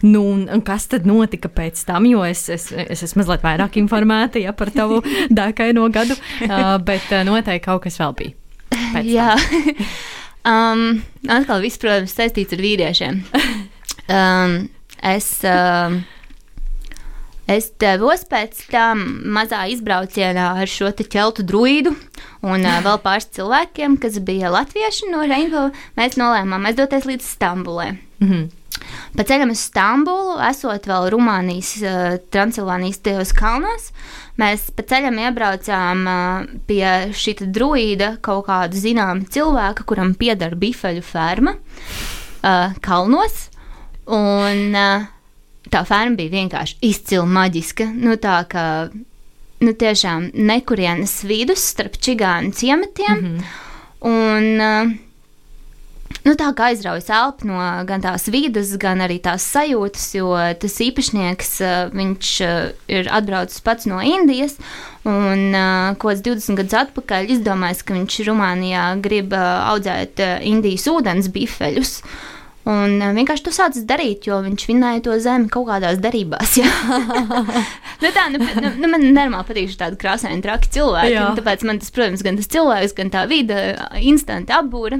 Nu, 0.00 0.22
un, 0.32 0.48
un 0.52 0.62
kas 0.62 0.86
tad 0.90 1.06
notika 1.08 1.48
pēc 1.52 1.82
tam? 1.88 2.06
Jo 2.08 2.22
es, 2.26 2.46
es, 2.52 2.68
es 2.72 3.02
esmu 3.06 3.22
mazliet 3.22 3.44
vairāk 3.44 3.78
informēta 3.80 4.40
ja, 4.42 4.54
par 4.56 4.70
tavu 4.74 5.00
dārgaino 5.38 5.88
gadu, 5.92 6.16
uh, 6.46 6.76
bet 6.84 7.08
uh, 7.10 7.24
noteikti 7.26 7.66
kaut 7.66 7.84
kas 7.86 7.98
vēl 8.00 8.14
bija. 8.18 8.36
Jā. 9.02 9.32
um, 10.52 11.02
atkal 11.28 11.64
viss, 11.64 11.80
protams, 11.82 12.14
saistīts 12.16 12.56
ar 12.56 12.64
vīriešiem. 12.66 13.22
Um, 14.06 14.68
es, 15.02 15.40
um, 15.42 15.96
es 17.50 17.70
devos 17.80 18.24
pēc 18.28 18.66
tam 18.70 19.02
mazā 19.36 19.64
izbraucienā 19.70 20.48
ar 20.62 20.70
šo 20.70 20.90
ķeltu 20.96 21.46
druīdu 21.46 21.94
un 22.46 22.66
uh, 22.66 22.80
vēl 22.84 23.00
pāris 23.04 23.30
cilvēkiem, 23.36 23.96
kas 24.02 24.18
bija 24.26 24.50
latvieši 24.54 25.10
no 25.12 25.24
Rainbow. 25.26 25.70
Mēs 25.98 26.18
nolēmām 26.20 26.66
aizdoties 26.70 27.08
līdz 27.08 27.32
Stambulai. 27.36 27.92
Mm 28.20 28.30
-hmm. 28.30 28.46
Pa 29.16 29.24
ceļam 29.24 29.50
uz 29.50 29.60
Stambulu, 29.60 30.36
esot 30.50 30.86
vēl 30.86 31.10
Rumānijas, 31.14 31.72
uh, 31.82 32.18
Transilvānijas 32.30 33.00
tajos 33.02 33.32
kalnos, 33.32 33.90
mēs 34.38 34.70
pa 34.76 34.82
ceļam 34.82 35.18
iebraucām 35.18 36.06
uh, 36.06 36.46
pie 36.66 37.12
šī 37.12 37.36
druīda 37.40 38.16
kaut 38.20 38.46
kāda 38.46 38.76
zināma 38.76 39.24
cilvēka, 39.24 39.84
kuram 39.84 40.14
pieder 40.14 40.54
bifeļu 40.54 41.02
ferma 41.02 41.56
uh, 41.56 42.74
kalnos. 42.80 43.50
Un 44.06 44.74
uh, 44.74 45.15
tā 45.70 45.82
ferma 45.88 46.16
bija 46.18 46.34
vienkārši 46.36 46.78
izcili 46.86 47.26
maģiska. 47.38 47.88
Nu, 47.94 48.16
tā 48.20 48.38
kā 48.50 48.66
nu, 49.60 49.72
tiešām 49.72 50.30
nekurienes 50.34 51.22
vidus 51.26 51.64
starp 51.72 51.98
čigānu 51.98 52.52
ciematiem. 52.52 53.16
Mm 53.16 53.38
-hmm. 53.38 53.44
Un, 54.06 54.60
uh, 54.60 54.96
Nu, 56.26 56.34
tā 56.34 56.48
kā 56.58 56.72
aizraujas 56.72 57.06
elpa 57.12 57.46
no 57.46 57.58
gan 57.86 58.02
tās 58.02 58.24
vidas, 58.34 58.72
gan 58.82 58.98
arī 59.04 59.20
tās 59.22 59.44
sajūtas, 59.46 60.06
jo 60.16 60.32
tas 60.58 60.78
īpašnieks, 60.82 61.52
uh, 61.62 61.74
viņš 61.94 62.30
uh, 62.42 62.56
ir 62.90 63.10
atbraucis 63.14 63.62
pats 63.66 63.86
no 63.86 64.00
Indijas, 64.02 64.56
un 65.06 65.54
uh, 65.54 65.94
kaut 65.94 66.16
kāds 66.16 66.24
20 66.26 66.58
gadus 66.58 66.78
atpakaļ 66.80 67.30
izdomājis, 67.36 67.84
ka 67.86 67.94
viņš 67.94 68.18
Rumānijā 68.26 68.86
grib 69.04 69.36
uh, 69.38 69.70
audzēt 69.70 70.22
uh, 70.24 70.38
Indijas 70.42 70.88
ūdens 70.90 71.30
bifeļus. 71.30 72.00
Un 72.66 72.96
uh, 72.98 73.12
vienkārši 73.14 73.46
to 73.46 73.52
sācis 73.54 73.86
darīt, 73.86 74.26
jo 74.26 74.40
viņš 74.42 74.66
vinēja 74.66 75.04
to 75.06 75.16
zemi 75.22 75.50
kaut 75.52 75.68
kādās 75.68 76.00
darībās. 76.02 76.56
jā. 76.58 76.70
nu, 78.02 78.10
tā, 78.10 78.28
nu, 78.34 78.40
nu, 78.42 78.72
nu, 78.82 78.90
man 78.90 79.04
normāli 79.14 79.46
patīk 79.46 79.70
šī 79.70 79.82
tāda 79.84 80.00
krāsaina, 80.00 80.42
traki 80.42 80.72
cilvēki. 80.74 81.18
Un 81.22 81.38
Tāpēc 81.38 81.66
man 81.68 81.82
tas, 81.82 81.92
protams, 81.94 82.24
gan 82.26 82.40
tas 82.40 82.50
cilvēks, 82.50 82.96
gan 82.98 83.12
tā 83.14 83.26
vide 83.30 83.60
uh, 83.76 84.00
instanti 84.02 84.56
apbūra. 84.56 84.98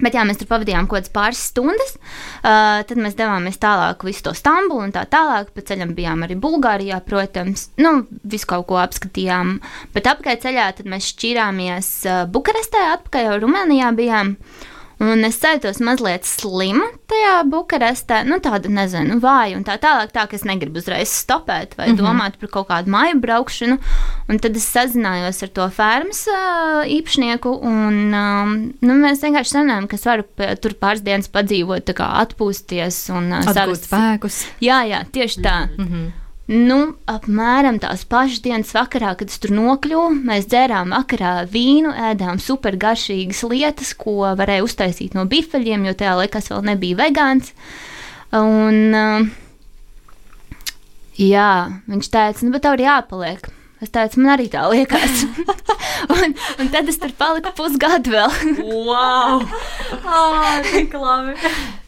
Bet 0.00 0.14
jā, 0.14 0.22
mēs 0.24 0.38
tur 0.40 0.48
pavadījām 0.48 0.86
kaut 0.88 1.00
kādas 1.00 1.12
pāris 1.12 1.40
stundas. 1.50 1.96
Uh, 2.40 2.80
tad 2.88 3.00
mēs 3.00 3.16
devāmies 3.18 3.58
tālāk, 3.60 4.04
visu 4.06 4.24
to 4.28 4.34
Stambulu 4.36 4.84
un 4.86 4.94
tā 4.94 5.02
tālāk. 5.10 5.50
Pa 5.56 5.64
ceļam 5.66 5.94
bijām 5.96 6.24
arī 6.24 6.36
Bulgārijā, 6.40 7.00
protams. 7.04 7.68
Nu, 7.80 8.04
visu 8.22 8.48
kaut 8.50 8.68
ko 8.70 8.80
apskatījām. 8.80 9.56
Bet 9.96 10.08
apakaļ 10.10 10.40
ceļā 10.44 10.68
mēs 10.88 11.10
šķīrāmies 11.14 11.90
uh, 12.08 12.22
Bukarestē, 12.32 12.84
atpakaļ 12.96 13.28
jau 13.28 13.40
Rumānijā 13.44 13.90
bijām. 13.98 14.36
Un 15.00 15.24
es 15.24 15.38
jūtos 15.40 15.78
mazliet 15.80 16.26
slima 16.28 16.84
tajā 17.08 17.36
Bukarestē, 17.48 18.20
nu 18.28 18.36
tāda, 18.44 18.68
nezinu, 18.68 19.16
vāja 19.22 19.56
un 19.56 19.64
tā 19.64 19.78
tālāk, 19.80 20.12
tā 20.12 20.26
ka 20.28 20.36
es 20.36 20.44
negribu 20.44 20.76
uzreiz 20.82 21.08
stopēt 21.22 21.72
vai 21.78 21.88
mm 21.88 21.96
-hmm. 21.96 22.04
domāt 22.04 22.36
par 22.40 22.50
kaut 22.52 22.68
kādu 22.68 22.92
māju 22.92 23.20
braukšanu. 23.20 23.78
Un 24.28 24.38
tad 24.38 24.56
es 24.56 24.68
sazinājos 24.68 25.42
ar 25.42 25.48
to 25.48 25.68
fermas 25.70 26.26
uh, 26.28 26.84
īpašnieku, 26.84 27.48
un 27.62 28.14
um, 28.14 28.72
nu, 28.80 28.94
mēs 28.94 29.24
vienkārši 29.24 29.56
sanājām, 29.56 29.88
ka 29.88 29.96
es 29.96 30.04
varu 30.04 30.24
tur 30.60 30.72
pāris 30.74 31.02
dienas 31.02 31.28
padzīvot, 31.28 31.90
atpūsties 31.96 33.10
un 33.10 33.32
uh, 33.32 33.42
savas- 33.42 33.86
spēkus. 33.88 34.46
Jā, 34.60 34.84
jā, 34.84 35.04
tieši 35.12 35.40
tā. 35.40 35.68
Mm 35.78 35.86
-hmm. 35.86 36.19
Nu, 36.50 36.76
apmēram 37.06 37.76
tās 37.78 38.00
pašas 38.10 38.40
dienas 38.42 38.72
vakarā, 38.74 39.12
kad 39.18 39.30
es 39.30 39.38
tur 39.38 39.52
nokļuvu, 39.54 40.16
mēs 40.26 40.48
dzērām 40.50 40.90
vakarā 40.96 41.44
vīnu, 41.46 41.92
ēdām 42.10 42.40
super 42.42 42.74
garšīgas 42.74 43.44
lietas, 43.46 43.92
ko 43.94 44.32
varēja 44.34 44.64
uztaisīt 44.66 45.14
no 45.14 45.28
bifeļiem, 45.30 45.84
jo 45.86 45.94
tajā 46.00 46.16
laikā 46.18 46.42
vēl 46.48 46.64
nebija 46.72 46.98
vegāns. 47.04 47.52
Un, 48.34 49.30
jā, 51.22 51.52
viņš 51.86 52.10
teica, 52.16 52.42
nu, 52.42 52.54
bet 52.56 52.66
tev 52.66 52.74
ir 52.80 52.86
jāpaliek. 52.88 53.46
Es 53.80 53.94
teicu, 53.94 54.18
man 54.20 54.34
arī 54.34 54.48
tā 54.50 54.64
liekas. 54.72 55.22
un, 56.16 56.34
un 56.34 56.72
tad 56.74 56.90
es 56.90 56.98
tur 56.98 57.14
paliku 57.14 57.54
pusgadu 57.62 58.16
vēl. 58.16 58.34
wow! 58.90 59.38
Oh, 60.10 60.58
tik 60.66 60.98
labi! 60.98 61.38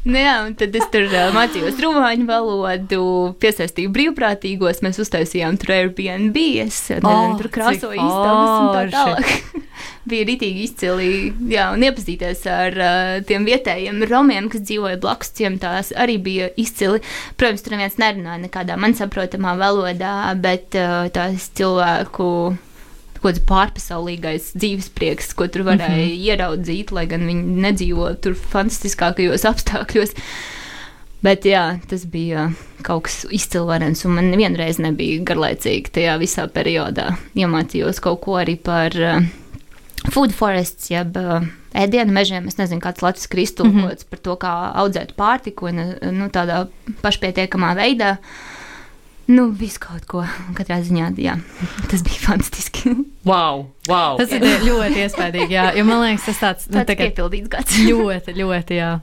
Nu 0.03 0.19
jā, 0.19 0.33
un 0.43 0.57
tad 0.59 0.75
es 0.75 0.89
tur 0.91 1.05
mācījos 1.35 1.77
rumāņu 1.79 2.25
valodu, 2.27 3.03
piesaistīju 3.43 3.93
brīvprātīgos, 3.95 4.81
mēs 4.83 4.99
uztaisījām 5.05 5.59
tur 5.63 5.77
Airbnb, 5.77 6.39
es 6.65 6.81
Oh, 6.99 7.37
tur 7.39 7.47
krāsoju 7.55 7.95
istabas 7.95 8.51
un 8.57 8.73
tā 8.75 8.83
tālāk. 8.97 9.63
Bija 10.11 10.27
ritīgi 10.27 10.65
izcili, 10.67 11.13
jā, 11.53 11.69
un 11.77 11.87
iepazīties 11.87 12.43
ar 12.51 12.75
uh, 12.83 13.13
tiem 13.29 13.47
vietējiem 13.47 14.03
romiem, 14.11 14.51
kas 14.51 14.65
dzīvoja 14.67 14.99
blakus 15.03 15.31
ciemtās, 15.39 15.93
arī 15.95 16.19
bija 16.23 16.51
izcili. 16.59 16.99
Protams, 17.39 17.63
tur 17.63 17.77
neviens 17.77 17.95
nerunāja 18.03 18.43
nekādā 18.43 18.75
man 18.83 18.99
saprotamā 18.99 19.55
valodā, 19.61 20.17
bet 20.43 20.75
uh, 20.79 21.07
tās 21.15 21.47
cilvēku 21.55 22.29
kaut 23.23 23.37
kāds 23.37 23.45
pārpasaulīgais 23.49 24.53
dzīves 24.59 24.91
prieks, 24.97 25.31
ko 25.39 25.47
tur 25.47 25.63
varēja 25.69 25.95
mm 25.95 26.09
-hmm. 26.09 26.25
ieraudzīt, 26.27 26.93
lai 26.93 27.07
gan 27.07 27.27
viņi 27.29 27.63
nedzīvo 27.67 28.11
tur 28.21 28.35
fantastiskākajos 28.35 29.47
apstākļos. 29.47 30.17
Bet 31.23 31.45
jā, 31.47 31.79
tas 31.87 32.03
bija 32.11 32.51
kaut 32.83 33.05
kas 33.07 33.21
izcilvarens, 33.31 34.05
un 34.05 34.17
man 34.19 34.33
vienreiz 34.35 34.81
nebija 34.83 35.23
garlaicīgi 35.23 35.93
tajā 35.95 36.17
visā 36.19 36.49
periodā. 36.51 37.13
Iemācījos 37.39 38.03
kaut 38.03 38.25
ko 38.25 38.41
arī 38.41 38.57
par 38.59 38.97
uh, 38.99 39.23
food 40.11 40.35
forests, 40.35 40.91
jeb 40.91 41.15
uh, 41.17 41.47
ēdienu 41.79 42.13
mežiem. 42.13 42.49
Es 42.51 42.59
nezinu, 42.59 42.83
kāds 42.83 43.05
Latvijas 43.05 43.31
kristulkots 43.31 43.75
mm 43.75 43.89
-hmm. 43.89 44.11
par 44.11 44.19
to, 44.19 44.35
kā 44.35 44.55
audzēt 44.83 45.15
pārtiku 45.17 45.71
un 45.71 45.79
uh, 45.79 46.11
nu, 46.11 46.27
tādā 46.27 46.67
pašpietiekamā 47.03 47.77
veidā. 47.79 48.17
Nu, 49.31 49.47
visu 49.55 49.79
kaut 49.81 50.07
ko. 50.11 50.25
Katrā 50.59 50.81
ziņā, 50.83 51.13
jā, 51.23 51.37
tas 51.91 52.03
bija 52.03 52.25
fantastiski. 52.25 52.95
Wow! 53.29 53.67
wow. 53.89 54.17
Tas 54.19 54.33
ir 54.35 54.43
ļoti 54.67 55.05
iespaidīgi, 55.05 55.55
jā, 55.55 55.69
jo 55.79 55.85
man 55.87 56.03
liekas, 56.03 56.27
tas 56.27 56.41
tāds 56.43 56.67
nu, 56.69 56.75
Tas 56.81 56.89
tā 56.89 56.97
ir 56.97 56.99
kā 56.99 57.07
piepildīts 57.11 57.53
gads. 57.53 57.77
ļoti, 57.87 58.35
ļoti, 58.41 58.81
jā. 58.81 58.97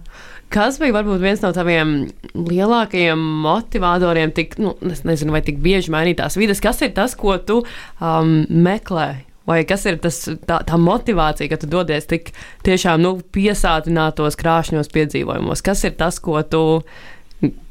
Kas 0.49 0.79
bija 0.81 0.95
varbūt 0.97 1.21
viens 1.21 1.41
no 1.45 1.51
taviem 1.53 1.95
lielākajiem 2.33 3.21
motivatoriem, 3.45 4.31
tik, 4.35 4.57
nu, 4.59 4.73
es 4.89 5.03
nezinu, 5.05 5.31
vai 5.35 5.43
tik 5.45 5.59
bieži 5.63 5.93
mainītās 5.93 6.35
vidas? 6.41 6.61
Kas 6.63 6.81
ir 6.81 6.91
tas, 6.97 7.13
ko 7.17 7.37
tu 7.37 7.61
um, 7.63 8.31
meklē? 8.49 9.09
Vai 9.49 9.63
kas 9.65 9.85
ir 9.89 9.97
tas, 10.01 10.17
tā, 10.45 10.59
tā 10.67 10.77
motivācija, 10.77 11.47
ka 11.49 11.57
tu 11.61 11.69
dodies 11.69 12.05
tik 12.09 12.33
tiešām 12.67 13.01
nu, 13.01 13.15
piesātinātos, 13.33 14.35
krāšņos 14.37 14.91
piedzīvojumos? 14.93 15.63
Kas 15.65 15.85
ir 15.87 15.95
tas, 15.97 16.19
ko 16.21 16.41
tu, 16.45 16.63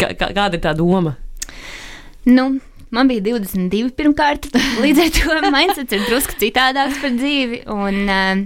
kā, 0.00 0.14
kā- 0.18 0.32
kāda 0.34 0.58
ir 0.58 0.64
tā 0.64 0.72
doma? 0.78 1.14
Nu, 2.28 2.58
man 2.92 3.08
bija 3.08 3.24
22 3.24 3.94
pirmkārt, 3.96 4.50
līdz 4.84 5.00
ar 5.04 5.14
to 5.16 5.52
mindsets 5.54 5.96
ir 5.96 6.04
drusku 6.08 6.36
citādāks 6.40 7.00
par 7.00 7.14
dzīvi. 7.16 7.62
Un 7.72 8.02
uh, 8.12 8.42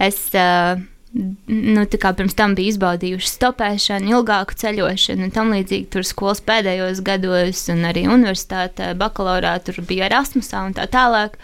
es 0.00 0.22
uh, 0.32 0.80
nu, 1.12 1.84
pirms 1.92 2.38
tam 2.38 2.56
biju 2.56 2.72
izbaudījuši 2.72 3.34
stopēšanu, 3.34 4.14
ilgāku 4.16 4.56
ceļošanu 4.62 5.28
un 5.28 5.34
tam 5.34 5.52
līdzīgi 5.52 5.90
tur 5.92 6.08
skolas 6.08 6.40
pēdējos 6.46 7.04
gados, 7.04 7.66
un 7.74 7.84
arī 7.90 8.06
universitātē, 8.08 8.94
bakalaurā 8.96 9.58
tur 9.66 9.82
bija 9.84 10.08
Erasmusā 10.08 10.64
un 10.64 10.76
tā 10.78 10.88
tālāk. 10.88 11.36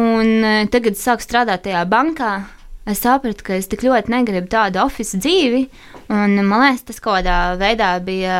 Un 0.00 0.34
uh, 0.40 0.64
tagad 0.72 0.96
es 0.96 1.04
sāku 1.04 1.28
strādāt 1.28 1.66
tajā 1.68 1.84
bankā. 1.84 2.32
Es 2.88 3.04
sapratu, 3.04 3.44
ka 3.46 3.60
es 3.60 3.68
tik 3.70 3.84
ļoti 3.84 4.10
negribu 4.10 4.48
tādu 4.50 4.80
oficiālu 4.82 5.20
dzīvi, 5.22 5.64
un 6.16 6.40
man 6.40 6.64
liekas, 6.64 6.88
tas 6.88 7.04
kaut 7.04 7.20
kādā 7.20 7.36
veidā 7.60 7.92
bija 8.02 8.38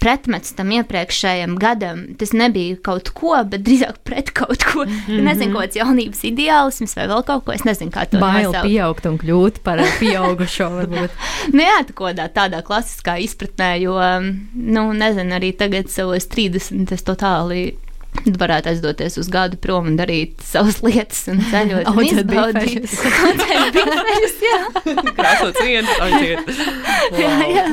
pretmets 0.00 0.54
tam 0.56 0.72
iepriekšējam 0.76 1.56
gadam. 1.60 2.02
Tas 2.20 2.32
nebija 2.36 2.76
kaut 2.84 3.10
ko, 3.16 3.34
bet 3.48 3.64
drīzāk 3.66 4.00
pret 4.06 4.32
kaut 4.36 4.64
ko. 4.64 4.84
Mm 4.84 4.98
-hmm. 5.06 5.22
Nezinu, 5.28 5.58
kāds 5.58 5.78
jaunības 5.78 6.24
ideālisms 6.30 6.96
vai 6.96 7.08
vēl 7.08 7.24
kaut 7.24 7.44
ko. 7.44 7.52
Es 7.52 7.64
nezinu, 7.64 7.90
kā 7.90 8.06
to 8.10 8.18
Bail 8.18 8.50
nosaukt. 8.50 8.68
pieaugt 8.68 9.06
un 9.06 9.18
kļūt 9.18 9.62
par 9.62 9.80
pieaugušo, 10.00 10.68
varbūt. 10.78 11.10
Nu, 11.56 11.62
jā, 11.62 11.78
tā 11.86 11.92
kādā 11.94 12.28
tādā 12.28 12.62
klasiskā 12.62 13.18
izpratnē, 13.22 13.80
jo, 13.80 13.94
um, 13.94 14.48
nu, 14.54 14.92
nezinu, 14.92 15.34
arī 15.34 15.52
tagad 15.56 15.88
savos 15.88 16.26
30 16.26 16.92
es 16.92 17.02
totāli 17.02 17.74
varētu 18.42 18.70
aizdoties 18.72 19.18
uz 19.20 19.28
gadu 19.32 19.58
prom 19.60 19.90
un 19.90 19.98
darīt 19.98 20.40
savas 20.46 20.80
lietas 20.84 21.24
un 21.32 21.42
ceļot. 21.50 21.90
Audzēt 21.92 22.22
izbaudīt. 22.24 22.96
bifeļus. 23.76 24.38
Jā. 24.46 24.60
Krāsot 25.16 25.60
vienu, 25.62 25.98
aiziet. 26.06 26.50
Jā, 27.22 27.34
jā. 27.50 27.66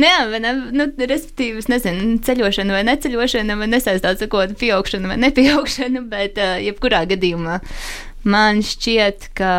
Nu, 0.00 0.06
jā, 0.06 0.20
vai 0.30 0.38
ne, 0.40 0.52
nu, 0.72 0.86
respektīvi, 0.96 1.60
es 1.60 1.68
nezinu, 1.68 2.14
ceļošana 2.24 2.72
vai 2.72 2.84
neceļošana, 2.88 3.56
vai 3.60 3.68
kaut 3.80 4.30
kādu 4.32 4.56
pieaugšanu 4.60 5.10
vai 5.10 5.18
nepieaugšanu, 5.20 6.04
bet 6.08 6.38
uh, 6.40 6.54
jebkurā 6.62 7.02
gadījumā 7.10 7.58
man 8.24 8.62
šķiet, 8.64 9.30
ka 9.36 9.52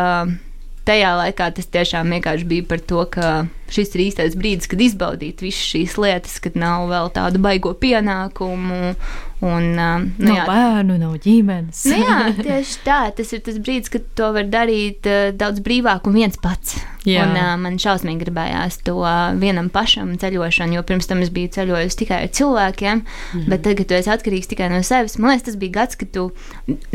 tajā 0.86 1.12
laikā 1.18 1.48
tas 1.56 1.68
tiešām 1.72 2.14
vienkārši 2.16 2.48
bija 2.48 2.66
par 2.68 2.82
to, 2.86 3.04
ka 3.10 3.32
šis 3.72 3.94
ir 3.96 4.04
īstais 4.08 4.38
brīdis, 4.38 4.70
kad 4.70 4.82
izbaudīt 4.82 5.42
visas 5.44 5.66
šīs 5.72 5.98
lietas, 6.00 6.38
kad 6.42 6.58
nav 6.58 6.88
vēl 6.90 7.12
tādu 7.14 7.42
baigo 7.42 7.74
pienākumu. 7.78 8.94
Un, 9.42 9.64
uh, 9.74 9.98
nu, 9.98 10.28
Nav 10.28 10.36
jā, 10.36 10.42
bērnu, 10.46 10.96
nav 11.00 11.16
ģimenes. 11.24 11.80
Nu 11.90 11.96
jā, 11.98 12.18
tieši 12.46 12.76
tā. 12.84 12.98
Tas 13.16 13.32
ir 13.34 13.40
tas 13.42 13.56
brīdis, 13.58 13.90
kad 13.90 14.04
to 14.14 14.28
var 14.36 14.46
darīt 14.46 15.08
uh, 15.10 15.32
daudz 15.34 15.58
brīvāk 15.66 16.06
un 16.06 16.14
viens 16.14 16.36
pats. 16.38 16.76
Jā. 17.02 17.24
Un, 17.24 17.34
uh, 17.34 17.48
man 17.58 17.80
šausmīgi 17.82 18.22
gribējās 18.22 18.78
to 18.86 18.94
uh, 19.00 19.32
vienam 19.34 19.66
pašam 19.74 20.12
ceļošanu, 20.22 20.76
jo 20.76 20.84
pirms 20.86 21.10
tam 21.10 21.24
es 21.24 21.32
biju 21.34 21.50
ceļojusi 21.56 21.98
tikai 22.04 22.20
ar 22.22 22.30
cilvēkiem. 22.38 23.02
Mm. 23.02 23.48
Bet 23.50 23.64
tagad, 23.66 23.88
tu 23.90 23.96
esi 23.96 24.12
atkarīgs 24.14 24.52
tikai 24.52 24.68
no 24.70 24.78
sevis, 24.86 25.18
man 25.18 25.32
liekas, 25.32 25.48
tas 25.48 25.56
bija 25.58 25.74
gads, 25.80 25.98
kad 25.98 26.12
tu 26.14 26.28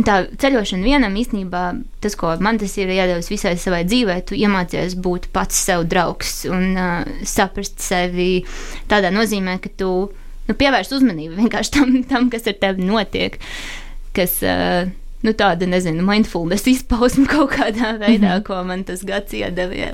tā 0.08 0.16
ceļošana 0.40 0.88
vienam 0.88 1.18
īstenībā 1.20 1.66
tas, 2.00 2.16
ko 2.16 2.32
man 2.40 2.62
tas 2.62 2.78
ir 2.80 2.94
iedevis 2.96 3.28
visai 3.34 3.58
savai 3.60 3.82
dzīvē, 3.90 4.22
tu 4.30 4.40
iemācies 4.40 4.96
būt 5.04 5.28
pats 5.36 5.60
sev 5.68 5.84
draugs 5.92 6.46
un 6.48 6.80
uh, 6.80 7.20
saprast 7.28 7.84
sevi 7.84 8.46
tādā 8.88 9.12
nozīmē, 9.12 9.58
ka 9.60 9.74
tu 9.76 9.92
nu, 10.48 10.56
pievērst 10.56 10.96
uzmanību 10.98 11.38
vienkārši 11.42 11.76
tam, 11.76 11.94
tam 12.12 12.32
kas 12.34 12.48
ar 12.50 12.58
tevi 12.62 12.88
notiek. 12.88 13.38
Kas, 14.18 14.40
uh, 14.46 14.90
nu, 15.24 15.34
tāda, 15.38 15.70
nezinu, 15.70 16.06
mindfulness 16.08 16.70
izpausme 16.70 17.28
kaut 17.34 17.54
kādā 17.56 17.96
veidā, 18.00 18.18
mm 18.18 18.34
-hmm. 18.38 18.44
ko 18.48 18.64
man 18.64 18.84
tas 18.84 19.06
gads 19.06 19.34
iedeva. 19.34 19.74
jā. 19.74 19.94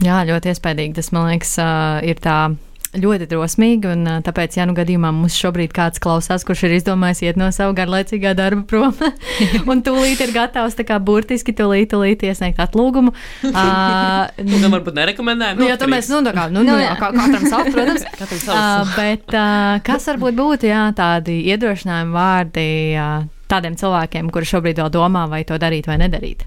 Jā, 0.00 0.24
ļoti 0.24 0.48
iespaidīgi. 0.54 0.94
Tas, 0.96 1.12
man 1.12 1.28
liekas, 1.28 1.58
ā, 1.60 2.00
ir 2.08 2.20
tā 2.24 2.54
ļoti 2.96 3.28
drosmīgi. 3.30 3.90
Un, 3.90 4.08
tāpēc, 4.26 4.56
ja 4.58 4.66
nu 4.66 4.74
gadījumā 4.76 5.12
mums 5.14 5.36
šobrīd 5.38 5.74
kāds 5.76 6.02
klausās, 6.02 6.44
kurš 6.46 6.64
ir 6.66 6.76
izdomājis 6.80 7.22
iet 7.28 7.38
no 7.40 7.50
sava 7.54 7.74
garlaicīgā 7.78 8.34
darba 8.38 8.64
prom, 8.66 8.96
un 9.70 9.82
tūlīt 9.86 10.22
ir 10.24 10.34
gatavs 10.34 10.78
tā 10.78 10.86
kā 10.88 10.98
burtiski 11.02 11.54
tūlīt, 11.56 11.92
tūlīt 11.94 12.24
iesniegt 12.26 12.60
atlūgumu. 12.62 13.14
Uh, 13.50 14.26
Nu, 14.50 14.58
gan 14.62 14.72
varbūt 14.72 14.96
nerekomendējam. 14.96 15.60
Nu, 15.60 15.66
jā, 15.68 15.76
to 15.78 15.86
mēs, 15.90 16.08
nu, 16.10 16.22
tā 16.26 16.32
kā, 16.34 16.48
nu, 16.52 16.64
nu, 16.66 16.74
jā, 16.80 16.94
kā, 16.98 17.12
katram 17.14 17.44
savu, 17.46 17.74
protams. 17.74 18.06
Katram 18.16 18.40
Uh, 18.40 18.46
savs. 18.46 18.94
bet 18.96 19.34
uh, 19.36 19.78
kas 19.84 20.06
varbūt 20.08 20.36
būtu 20.38 20.68
jā, 20.70 20.84
tādi 20.96 21.36
iedrošinājumi 21.52 22.14
vārdi 22.14 22.66
uh, 22.96 23.26
tādiem 23.50 23.76
cilvēkiem, 23.78 24.30
kuri 24.32 24.48
šobrīd 24.48 24.80
vēl 24.80 24.90
domā, 24.94 25.26
vai 25.30 25.42
to 25.46 25.58
darīt 25.60 25.88
vai 25.90 25.98
nedarīt? 26.00 26.46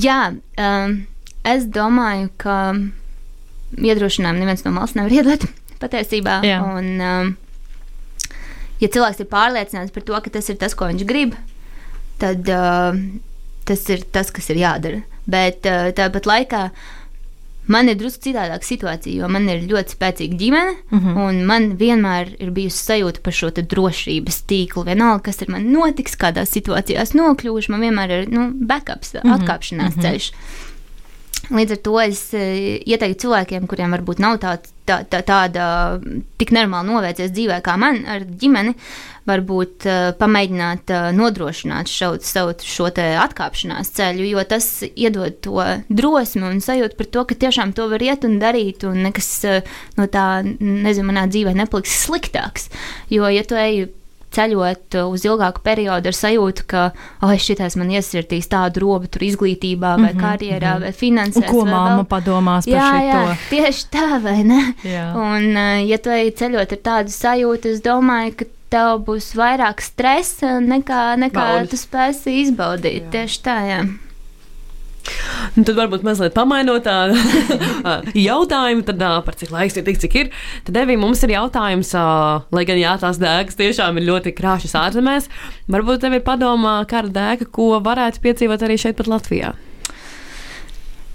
Jā, 0.00 0.32
um, 0.32 0.94
es 1.48 1.66
domāju, 1.72 2.30
ka 2.40 2.56
iedrošinājumu 3.78 4.42
neviens 4.42 4.64
no 4.66 4.74
malas 4.74 4.96
nevar 4.98 5.12
iedot 5.12 5.46
patiesībā. 5.82 6.40
Jā. 6.46 6.60
Un, 6.62 6.90
um, 7.00 7.34
ja 8.82 8.88
cilvēks 8.92 9.22
ir 9.22 9.30
pārliecināts 9.32 9.94
par 9.94 10.06
to, 10.06 10.18
ka 10.24 10.34
tas 10.38 10.50
ir 10.52 10.58
tas, 10.60 10.76
ko 10.78 10.90
viņš 10.90 11.06
grib, 11.08 11.36
tad 12.22 12.48
uh, 12.52 12.98
tas 13.68 13.86
ir 13.94 14.04
tas, 14.14 14.32
kas 14.34 14.50
ir 14.52 14.62
jādara. 14.62 15.04
Bet 15.30 15.68
uh, 15.70 15.92
tāpat 15.94 16.26
laikā 16.26 16.66
man 17.70 17.88
ir 17.90 17.98
drusku 17.98 18.24
citādāka 18.26 18.66
situācija, 18.66 19.22
jo 19.22 19.28
man 19.30 19.46
ir 19.50 19.62
ļoti 19.70 19.94
spēcīga 19.94 20.38
ģimene, 20.38 20.74
mm. 20.90 20.98
-hmm. 20.98 21.20
un 21.22 21.44
man 21.46 21.68
vienmēr 21.78 22.34
ir 22.42 22.50
bijusi 22.54 22.82
sajūta 22.82 23.22
par 23.22 23.36
šo 23.38 23.52
drošības 23.54 24.42
tīklu. 24.50 24.86
Vienalga, 24.88 25.22
kas 25.30 25.42
ar 25.44 25.54
mani 25.54 25.70
notiks, 25.70 26.18
kādās 26.18 26.54
situācijās 26.56 27.14
nokļūšu, 27.14 27.70
man 27.74 27.86
vienmēr 27.86 28.16
ir 28.18 28.28
nu, 28.32 28.50
backups, 28.52 29.14
mm 29.14 29.20
-hmm. 29.22 29.34
atkāpšanās 29.38 29.96
mm 29.96 30.00
-hmm. 30.00 30.10
ceļš. 30.10 30.32
Līdz 31.50 31.74
ar 31.74 31.80
to 31.82 31.96
es 31.98 32.20
eh, 32.38 32.78
ieteiktu 32.86 33.26
cilvēkiem, 33.26 33.66
kuriem 33.70 33.94
varbūt 33.96 34.20
nav 34.22 34.36
tā, 34.42 34.52
tā, 34.86 35.00
tā, 35.10 35.22
tāda 35.26 35.64
tik 36.38 36.52
normāli 36.54 36.92
novērties 36.92 37.32
dzīvē 37.34 37.58
kā 37.66 37.74
man 37.80 38.04
ar 38.06 38.22
ģimeni, 38.22 38.76
varbūt 39.26 39.86
uh, 39.86 39.98
pamēģināt 40.18 40.90
uh, 40.90 41.08
nodrošināt 41.14 41.90
šo, 41.90 42.12
savu 42.26 42.56
šo 42.66 42.88
atkāpšanās 42.90 43.92
ceļu, 43.94 44.26
jo 44.32 44.42
tas 44.50 44.66
iedod 44.90 45.38
to 45.44 45.62
drosmi 45.90 46.42
un 46.48 46.58
sajūtu 46.62 46.98
par 46.98 47.10
to, 47.14 47.24
ka 47.30 47.38
tiešām 47.46 47.74
to 47.78 47.86
var 47.92 48.02
iet 48.02 48.26
un 48.26 48.40
darīt, 48.42 48.82
un 48.88 49.02
nekas 49.06 49.30
uh, 49.46 49.74
no 49.98 50.08
tā, 50.10 50.26
nezinu, 50.42 51.06
manā 51.10 51.28
dzīvē 51.30 51.54
nepaliks 51.58 52.02
sliktāks. 52.06 52.70
Jo, 53.14 53.30
ja 53.30 53.46
tu 53.46 53.58
ej 53.58 53.84
ceļot 54.32 54.98
uz 55.02 55.26
ilgāku 55.26 55.62
periodu 55.64 56.10
ar 56.10 56.16
sajūtu, 56.16 56.66
ka, 56.70 56.84
oh, 57.22 57.34
šitās 57.36 57.76
man 57.80 57.92
iesirtīs 57.92 58.48
tādu 58.52 58.84
robu 58.86 59.10
tur 59.12 59.26
izglītībā, 59.26 59.96
vai 59.98 60.12
mm 60.12 60.16
-hmm, 60.16 60.22
karjerā, 60.24 60.74
mm 60.76 60.82
-hmm. 60.82 60.84
vai 60.84 60.92
finansēs. 60.92 61.42
Un 61.42 61.48
ko 61.50 61.64
vai 61.64 61.72
māma 61.72 62.00
vēl... 62.02 62.08
padomās 62.14 62.66
par 62.66 62.74
jā, 62.74 62.88
šito? 62.94 63.06
jā, 63.06 63.36
tieši 63.50 63.84
tā, 63.90 64.22
vai 64.22 64.40
ne? 64.44 64.62
Jā. 64.84 65.06
Un, 65.16 65.56
eh, 65.56 65.86
ja 65.88 65.98
tu 65.98 66.10
ej 66.10 66.32
ceļot 66.40 66.72
ar 66.72 66.82
tādu 66.90 67.10
sajūtu, 67.10 67.68
es 67.68 67.80
domāju, 67.80 68.34
ka 68.36 68.44
tev 68.72 69.02
būs 69.06 69.34
vairāk 69.36 69.82
stresa 69.84 70.60
nekā, 70.60 71.16
nekā 71.20 71.44
Baudas. 71.44 71.70
tu 71.70 71.76
spēsi 71.76 72.40
izbaudīt. 72.46 73.02
Jā. 73.04 73.10
Tieši 73.10 73.42
tā, 73.44 73.58
jā. 73.68 73.82
Un 75.56 75.66
tad 75.66 75.78
varbūt 75.78 76.04
mazliet 76.06 76.36
pamainot 76.36 76.84
tādu 76.86 77.18
jautājumu, 78.28 78.84
tad, 78.88 79.02
ā, 79.02 79.12
par 79.26 79.38
cik 79.38 79.52
laiks 79.54 79.78
ir 79.78 79.86
tik, 79.88 80.00
cik 80.02 80.18
ir. 80.20 80.30
Tad, 80.68 80.78
Evī, 80.84 80.98
mums 81.00 81.22
ir 81.26 81.34
jautājums, 81.34 81.92
ā, 81.98 82.06
lai 82.54 82.66
gan 82.68 82.80
jā, 82.80 82.94
tās 83.02 83.20
dēgas 83.22 83.58
tiešām 83.58 84.00
ir 84.00 84.08
ļoti 84.10 84.34
krāšņas 84.38 84.78
ārzemēs. 84.84 85.28
Varbūt 85.72 86.04
tev 86.06 86.18
ir 86.18 86.24
padomā 86.26 86.80
kāda 86.90 87.12
dēga, 87.18 87.50
ko 87.52 87.74
varētu 87.84 88.24
piedzīvot 88.24 88.66
arī 88.66 88.80
šeit, 88.80 88.98
pat 89.00 89.10
Latvijā. 89.12 89.54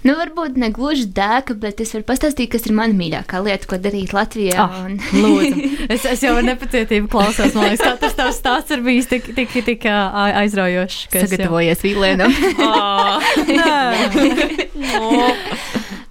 Nu, 0.08 0.14
varbūt 0.16 0.54
ne 0.56 0.70
gluži 0.72 1.04
dēka, 1.12 1.52
bet 1.60 1.82
es 1.84 1.90
varu 1.92 2.06
pastāstīt, 2.08 2.48
kas 2.54 2.64
ir 2.64 2.72
mana 2.78 2.96
mīļākā 2.96 3.42
lieta, 3.44 3.68
ko 3.68 3.76
darīt 3.84 4.14
Latvijā. 4.16 4.56
Ah, 4.64 4.78
un... 4.86 4.94
Lūdzu, 5.12 5.66
es, 5.92 6.06
es 6.08 6.22
jau 6.24 6.32
ar 6.38 6.46
nepacietību 6.48 7.10
klausos. 7.12 7.52
Man 7.52 7.68
liekas, 7.68 7.84
katrs 7.84 8.16
tavs 8.16 8.38
stāsts 8.40 8.72
ir 8.72 8.80
bijis 8.86 9.04
tik, 9.10 9.28
tik, 9.36 9.52
tik 9.66 9.84
aizraujošs. 9.90 11.02
ka 11.12 11.20
es 11.20 11.26
jau- 11.26 11.34
Sagatavojies 11.34 11.84
vīlienam. 11.84 12.32
Oh, 12.64 13.20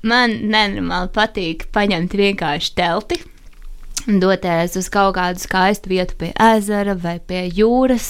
Man 0.07 0.31
nenormāli 0.51 1.09
patīk 1.15 1.65
paņemt 1.75 2.13
vienkārši 2.15 2.73
telti. 2.77 3.17
un 4.07 4.19
Doties 4.23 4.77
uz 4.79 4.87
kaut 4.93 5.15
kādu 5.17 5.41
skaistu 5.41 5.89
vietu 5.91 6.15
pie 6.21 6.29
ezera, 6.39 6.93
vai 6.95 7.17
pie 7.19 7.41
jūras, 7.49 8.05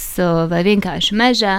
vai 0.52 0.60
vienkārši 0.68 1.16
mežā, 1.18 1.56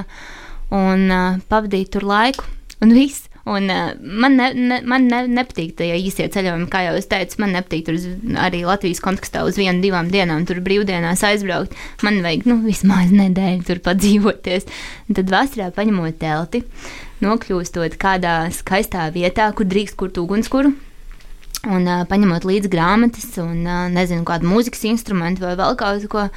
un 0.71 1.09
uh, 1.11 1.41
pavadīt 1.51 1.91
tur 1.97 2.05
laiku. 2.07 2.45
Un 2.85 2.93
viss. 2.95 3.25
Un, 3.49 3.71
uh, 3.73 3.93
man 4.01 4.35
ne, 4.37 4.49
ne, 4.53 4.79
man 4.85 5.07
ne, 5.09 5.23
nepatīk 5.39 5.77
tie 5.79 5.95
īsie 5.97 6.27
ceļojumi, 6.33 6.67
kā 6.73 6.83
jau 6.85 6.97
es 6.99 7.09
teicu. 7.09 7.39
Man 7.41 7.55
nepatīk 7.57 7.87
tur 7.87 7.97
uz, 7.97 8.05
arī 8.45 8.65
Latvijas 8.69 9.01
kontekstā 9.05 9.45
uz 9.49 9.57
vienu, 9.61 9.81
divām 9.85 10.11
dienām 10.13 10.45
tur 10.49 10.61
brīvdienās 10.65 11.25
aizbraukt. 11.25 11.77
Man 12.05 12.21
vajag 12.25 12.45
nu, 12.51 12.59
vismaz 12.67 13.15
nedēļu 13.15 13.65
tur 13.71 13.81
padzīvoties. 13.87 14.69
Un 15.09 15.21
tad 15.21 15.33
vasarā 15.33 15.71
paņemot 15.77 16.21
telti, 16.21 16.65
nokļūstot 17.25 17.97
kādā 18.01 18.37
skaistā 18.53 19.09
vietā, 19.15 19.49
kur 19.57 19.69
drīkst 19.71 19.97
kurt 19.99 20.21
ugunskura. 20.21 20.75
Un 21.69 21.89
uh, 21.89 22.05
paņemot 22.11 22.45
līdzi 22.47 22.71
grāmatas, 22.71 23.33
un 23.43 23.65
uh, 23.65 23.87
nezinu, 23.93 24.27
kādu 24.29 24.51
mūzikas 24.51 24.85
instrumentu 24.93 25.47
vai 25.47 25.57
vēl 25.59 25.79
kaut 25.81 26.11
ko. 26.13 26.29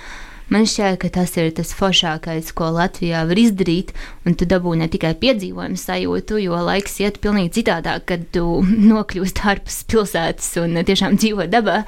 Man 0.52 0.66
šķiet, 0.68 0.98
ka 1.00 1.10
tas 1.16 1.32
ir 1.40 1.54
tas 1.56 1.70
foršākais, 1.72 2.50
ko 2.52 2.74
Latvijā 2.76 3.22
var 3.30 3.40
izdarīt. 3.40 3.94
Un 4.28 4.36
tu 4.36 4.44
dabū 4.50 4.74
ne 4.76 4.90
tikai 4.92 5.14
piedzīvojumu 5.22 5.80
sajūtu, 5.80 6.42
jo 6.44 6.58
laiks 6.68 7.00
iet 7.00 7.22
pilnīgi 7.24 7.62
citādāk, 7.62 8.04
kad 8.12 8.26
tu 8.36 8.44
nokļūsti 8.92 9.46
ārpus 9.54 9.86
pilsētas 9.92 10.52
un 10.60 10.76
uh, 10.76 10.84
tiešām 10.88 11.16
dzīvo 11.22 11.48
dabā. 11.52 11.86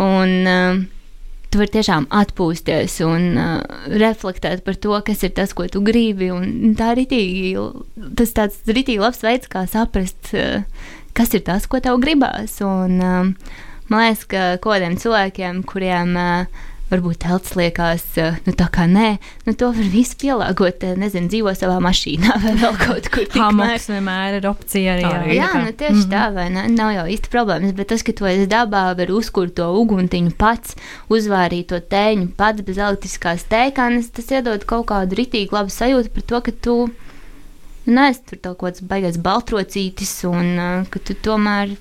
Un, 0.00 0.34
uh, 0.48 0.80
Tu 1.50 1.58
vari 1.58 1.72
tiešām 1.74 2.04
atpūsties 2.14 3.00
un 3.02 3.24
uh, 3.34 3.86
reflektēt 3.98 4.60
par 4.62 4.76
to, 4.78 4.92
kas 5.02 5.24
ir 5.26 5.32
tas, 5.34 5.50
ko 5.50 5.64
tu 5.66 5.80
gribi. 5.82 6.28
Tā 6.78 6.92
ir 6.92 7.00
ritīgi, 7.00 7.64
tas 8.20 8.36
tāds 8.36 8.60
ritīgi 8.70 9.02
labs 9.02 9.24
veids, 9.26 9.50
kā 9.50 9.64
saprast, 9.66 10.30
uh, 10.38 10.62
kas 11.18 11.34
ir 11.34 11.42
tas, 11.48 11.66
ko 11.66 11.82
tev 11.82 11.98
gribās. 12.04 12.54
Un, 12.62 13.02
um, 13.02 13.32
man 13.90 14.04
liekas, 14.04 14.22
ka 14.30 14.44
kādiem 14.62 14.94
cilvēkiem, 15.02 15.64
kuriem 15.66 16.14
uh, 16.22 16.62
varbūt 16.90 17.20
telts 17.24 17.54
liekas, 17.58 18.04
uh, 18.20 18.38
nu 18.46 18.54
tā 18.58 18.66
kā 18.72 18.86
nē, 18.90 19.10
nu 19.46 19.54
to 19.58 19.70
var 19.76 19.90
visu 19.92 20.16
pielāgot, 20.20 20.84
uh, 20.86 20.96
nezinu, 21.00 21.30
dzīvo 21.32 21.54
savā 21.58 21.78
mašīnā 21.84 22.36
vai 22.44 22.54
vēl 22.60 22.78
kaut 22.80 23.10
kur. 23.14 23.28
Hamoks 23.34 23.88
vienmēr 23.92 24.40
ir 24.40 24.48
opcija 24.50 24.96
arī. 24.96 25.04
Tā 25.06 25.12
arī 25.20 25.36
Jā, 25.38 25.50
nu 25.64 25.72
tieši 25.72 25.94
mm 25.94 26.00
-hmm. 26.02 26.14
tā, 26.14 26.24
vai 26.34 26.48
ne? 26.54 26.66
Nav 26.74 26.94
jau 26.94 27.06
īsti 27.16 27.32
problēmas, 27.32 27.76
bet 27.76 27.88
tas, 27.94 28.02
ka 28.02 28.12
tu 28.12 28.26
esi 28.26 28.46
dabā, 28.50 28.84
var 28.98 29.10
uzkurt 29.10 29.54
to 29.54 29.68
uguntiņu 29.82 30.32
pats, 30.38 30.76
uzvārīt 31.08 31.70
to 31.72 31.80
tēņu 31.80 32.32
pats 32.36 32.62
bez 32.62 32.78
elektriskās 32.78 33.46
tēkanas, 33.50 34.10
tas 34.10 34.30
iedod 34.30 34.64
kaut 34.64 34.86
kādu 34.86 35.14
ritīgi 35.14 35.52
labu 35.52 35.70
sajūtu 35.70 36.10
par 36.14 36.22
to, 36.22 36.40
ka 36.40 36.52
tu 36.52 36.76
nu, 37.86 37.94
neesi 37.94 38.22
tur 38.26 38.38
kaut 38.42 38.58
kāds 38.62 38.82
baigais 38.86 39.18
baltrocītis 39.18 40.24
un 40.28 40.58
uh, 40.58 40.88
ka 40.90 40.98
tu 40.98 41.14
tomēr 41.14 41.76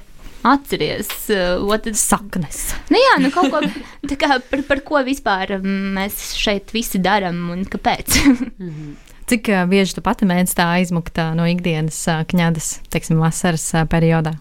atceries 0.47 1.11
uh, 1.33 1.59
otrs. 1.67 2.01
Saknes. 2.09 2.61
Nu 2.89 2.99
jā, 2.99 3.17
nu 3.21 3.31
kaut 3.33 3.51
ko 3.53 3.61
tā 4.09 4.17
kā 4.19 4.39
par, 4.49 4.63
par 4.67 4.83
ko 4.87 5.03
vispār 5.05 5.57
um, 5.59 5.69
mēs 5.97 6.31
šeit 6.39 6.73
visi 6.75 7.01
darām 7.03 7.49
un 7.53 7.65
kāpēc. 7.69 8.19
Cik 9.29 9.51
ā, 9.53 9.65
bieži 9.69 9.93
tu 9.93 10.01
pati 10.01 10.25
mēdz 10.25 10.55
tā 10.57 10.65
aizmukt 10.79 11.19
ā, 11.21 11.31
no 11.37 11.45
ikdienas 11.45 11.99
ā, 12.09 12.23
kņadas, 12.29 12.79
teiksim, 12.89 13.19
vasaras 13.21 13.67
ā, 13.77 13.83
periodā? 13.89 14.33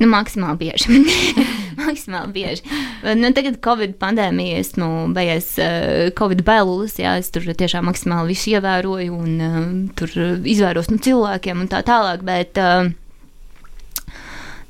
Nu, 0.00 0.08
maksimāli 0.10 0.58
bieži. 0.64 0.98
maksimāli 1.86 2.34
bieži. 2.34 2.66
Nu, 3.16 3.30
tagad, 3.36 3.60
Covid 3.64 3.94
pandēmija, 4.02 4.58
esmu 4.64 4.88
beigas 5.14 5.52
uh, 5.62 6.08
Covid 6.18 6.42
bailulis, 6.48 6.98
jā, 6.98 7.14
es 7.20 7.30
tur 7.32 7.46
tiešām 7.46 7.86
maksimāli 7.86 8.34
visu 8.34 8.56
ievēroju 8.56 9.14
un 9.14 9.38
uh, 9.38 9.64
tur 9.96 10.12
izvairos 10.42 10.90
no 10.90 10.98
cilvēkiem 11.06 11.62
un 11.62 11.70
tā 11.70 11.84
tālāk, 11.86 12.26
bet 12.26 12.58
uh, 12.60 12.90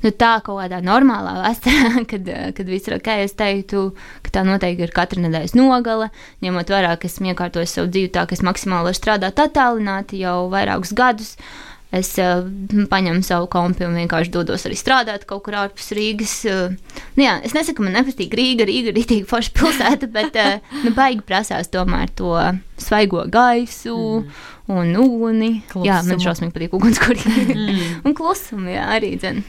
nu, 0.03 0.11
tā 0.11 0.33
kaut 0.45 0.59
kādā 0.61 0.81
normālā 0.85 1.37
vasarā, 1.43 2.03
kad, 2.11 2.29
kad 2.57 2.69
viss 2.69 2.89
ir 2.89 2.97
ok, 2.99 3.11
es 3.25 3.37
teiktu, 3.39 3.87
ka 4.25 4.35
tā 4.39 4.45
noteikti 4.47 4.87
ir 4.87 4.95
katra 4.95 5.23
nedēļas 5.25 5.55
nogale, 5.57 6.11
ņemot 6.45 6.75
vērā, 6.75 6.97
ka 6.99 7.09
esmu 7.09 7.33
iekārtojis 7.33 7.77
savu 7.79 7.91
dzīvi 7.93 8.13
tā, 8.15 8.27
ka 8.27 8.37
es 8.37 8.45
maksimāli 8.45 8.95
strādāt 8.97 9.41
attālināti 9.43 10.21
jau 10.25 10.43
vairākus 10.53 10.95
gadus. 10.97 11.35
Es 11.87 12.09
uh, 12.19 12.41
paņemu 12.91 13.21
savu 13.23 13.45
kompi 13.47 13.85
un 13.87 13.93
vienkārši 13.95 14.31
dodos 14.33 14.65
arī 14.67 14.75
strādāt 14.75 15.23
kaut 15.27 15.45
kur 15.45 15.55
ārpus 15.55 15.93
Rīgas. 15.95 16.33
Uh, 16.43 16.73
nu 17.15 17.23
jā, 17.23 17.37
es 17.47 17.55
nesaku, 17.55 17.85
man 17.85 17.95
nepatīk 17.95 18.35
Rīga. 18.35 18.67
Rīga 18.67 18.91
ir 18.91 18.97
rītīgi 18.97 19.27
forša 19.31 19.53
pilsēta, 19.55 20.09
bet 20.11 20.35
uh, 20.35 20.57
nu, 20.83 20.91
baigi 20.97 21.23
prasās 21.27 21.71
tomēr 21.71 22.11
to 22.19 22.33
svaigo 22.75 23.23
gaisu 23.31 23.95
mm. 23.95 24.41
un 24.75 24.91
uguni. 24.99 25.53
Jā, 25.79 26.01
man 26.01 26.17
Klusumu. 26.17 26.25
šausmīgi 26.27 26.57
patīk 26.57 26.75
ugunskura. 26.75 27.37
Mm. 27.55 27.87
un 28.05 28.17
klusumu, 28.19 28.67
jā, 28.75 28.83
arī 28.97 29.15
dzen. 29.15 29.45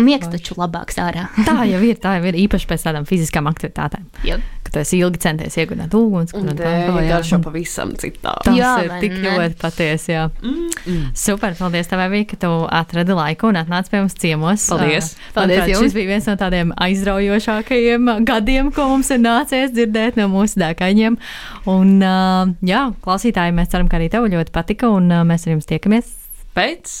Miegs 0.00 0.30
taču 0.32 0.56
labāks 0.58 0.98
ārā. 0.98 1.28
Tā 1.46 1.62
jau 1.68 1.80
ir, 1.86 1.98
tā 2.02 2.16
jau 2.18 2.26
ir 2.30 2.38
īpaši 2.44 2.68
pēc 2.70 2.84
tādām 2.88 3.06
fiziskām 3.08 3.46
aktivitātēm. 3.50 4.06
Jā. 4.26 4.40
Kad 4.64 4.74
tu 4.74 4.80
esi 4.80 4.98
ilgi 4.98 5.20
centies 5.22 5.56
iegūt 5.60 5.92
ūdens, 5.94 6.32
un 6.34 6.48
tā 6.50 6.54
tā 6.58 7.02
garšo 7.06 7.38
pavisam 7.44 7.92
citādi. 8.00 8.46
Tas 8.48 8.56
Jā, 8.56 8.70
ir 8.86 8.94
tik 9.02 9.12
ne? 9.18 9.34
ļoti 9.36 9.58
patiesi. 9.60 10.14
Jā. 10.14 10.24
Mm. 10.40 11.10
Super, 11.18 11.54
paldies 11.58 11.90
tev, 11.90 12.00
Evī, 12.06 12.24
ka 12.30 12.38
tu 12.40 12.50
atradi 12.72 13.14
laiku 13.14 13.52
un 13.52 13.60
atnāci 13.60 13.92
pie 13.92 14.00
mums 14.00 14.16
ciemos. 14.18 14.66
Paldies. 14.72 15.12
Ā, 15.12 15.34
Paldies 15.36 15.60
manuprāt, 15.60 15.74
jums. 15.74 15.84
Šis 15.84 15.98
bija 15.98 16.10
viens 16.14 16.30
no 16.30 16.36
tādiem 16.40 16.72
aizraujošākajiem 16.88 18.10
gadiem, 18.26 18.72
ko 18.74 18.88
mums 18.94 19.12
ir 19.14 19.22
nācies 19.22 19.76
dzirdēt 19.76 20.18
no 20.18 20.30
mūsu 20.32 20.58
dēkaņiem. 20.64 21.20
Un, 21.70 21.94
ā, 22.00 22.18
jā, 22.64 22.82
klausītāji, 23.04 23.54
mēs 23.60 23.70
ceram, 23.76 23.92
ka 23.92 24.00
arī 24.00 24.10
tev 24.12 24.26
ļoti 24.32 24.54
patika, 24.54 24.90
un 24.96 25.12
ā, 25.12 25.22
mēs 25.28 25.46
ar 25.46 25.58
jums 25.58 25.70
tiekamies 25.70 26.14
Pēc 26.54 27.00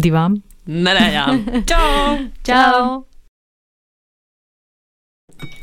divām. 0.00 0.40
Nedēļām. 0.66 1.44
Čau! 1.70 2.18
Čau! 2.46 3.04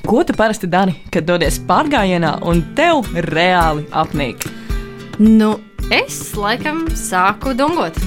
Ko 0.07 0.23
tu 0.23 0.33
parasti 0.33 0.69
dari, 0.71 0.93
kad 1.11 1.27
dodies 1.27 1.59
pārgājienā 1.67 2.37
un 2.47 2.61
tev 2.77 3.09
reāli 3.27 3.83
apnīk? 3.91 4.47
Nu, 5.19 5.57
es 5.91 6.31
laikam 6.37 6.85
sāku 6.95 7.53
dungot. 7.57 7.97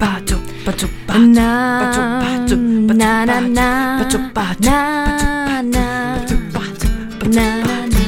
Pacu, 0.00 0.36
Na, 0.56 0.64
pacu, 0.64 0.86
pacu, 1.06 2.00
pacu, 2.24 2.56
na, 2.96 3.24
na, 3.24 3.40
na, 3.40 3.98
pacu, 4.00 4.18
pacu, 4.32 4.64
na, 4.64 5.60
na, 5.62 5.84
pacu, 6.54 6.88
na, 7.28 7.46
na, 7.60 7.76
na. 7.92 8.00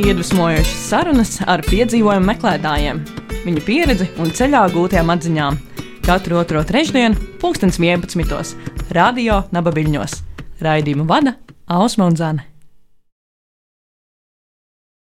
Iedvesmojošas 0.00 0.80
sarunas 0.88 1.34
ar 1.44 1.60
piedzīvojumu 1.68 2.30
meklētājiem, 2.32 3.04
viņu 3.44 3.64
pieredzi 3.64 4.08
un 4.20 4.32
ceļā 4.36 4.66
gūtajām 4.74 5.12
atziņām. 5.14 5.58
Katru 6.04 6.40
otro 6.40 6.62
trešdienu, 6.66 7.18
pulkstens 7.40 7.80
11. 7.80 8.54
Radio 8.96 9.42
Nabaviļņos. 9.54 10.20
Raidījumu 10.64 11.08
vada 11.08 11.36
Ausma 11.70 12.10
un 12.10 12.16
Zana. 12.20 12.49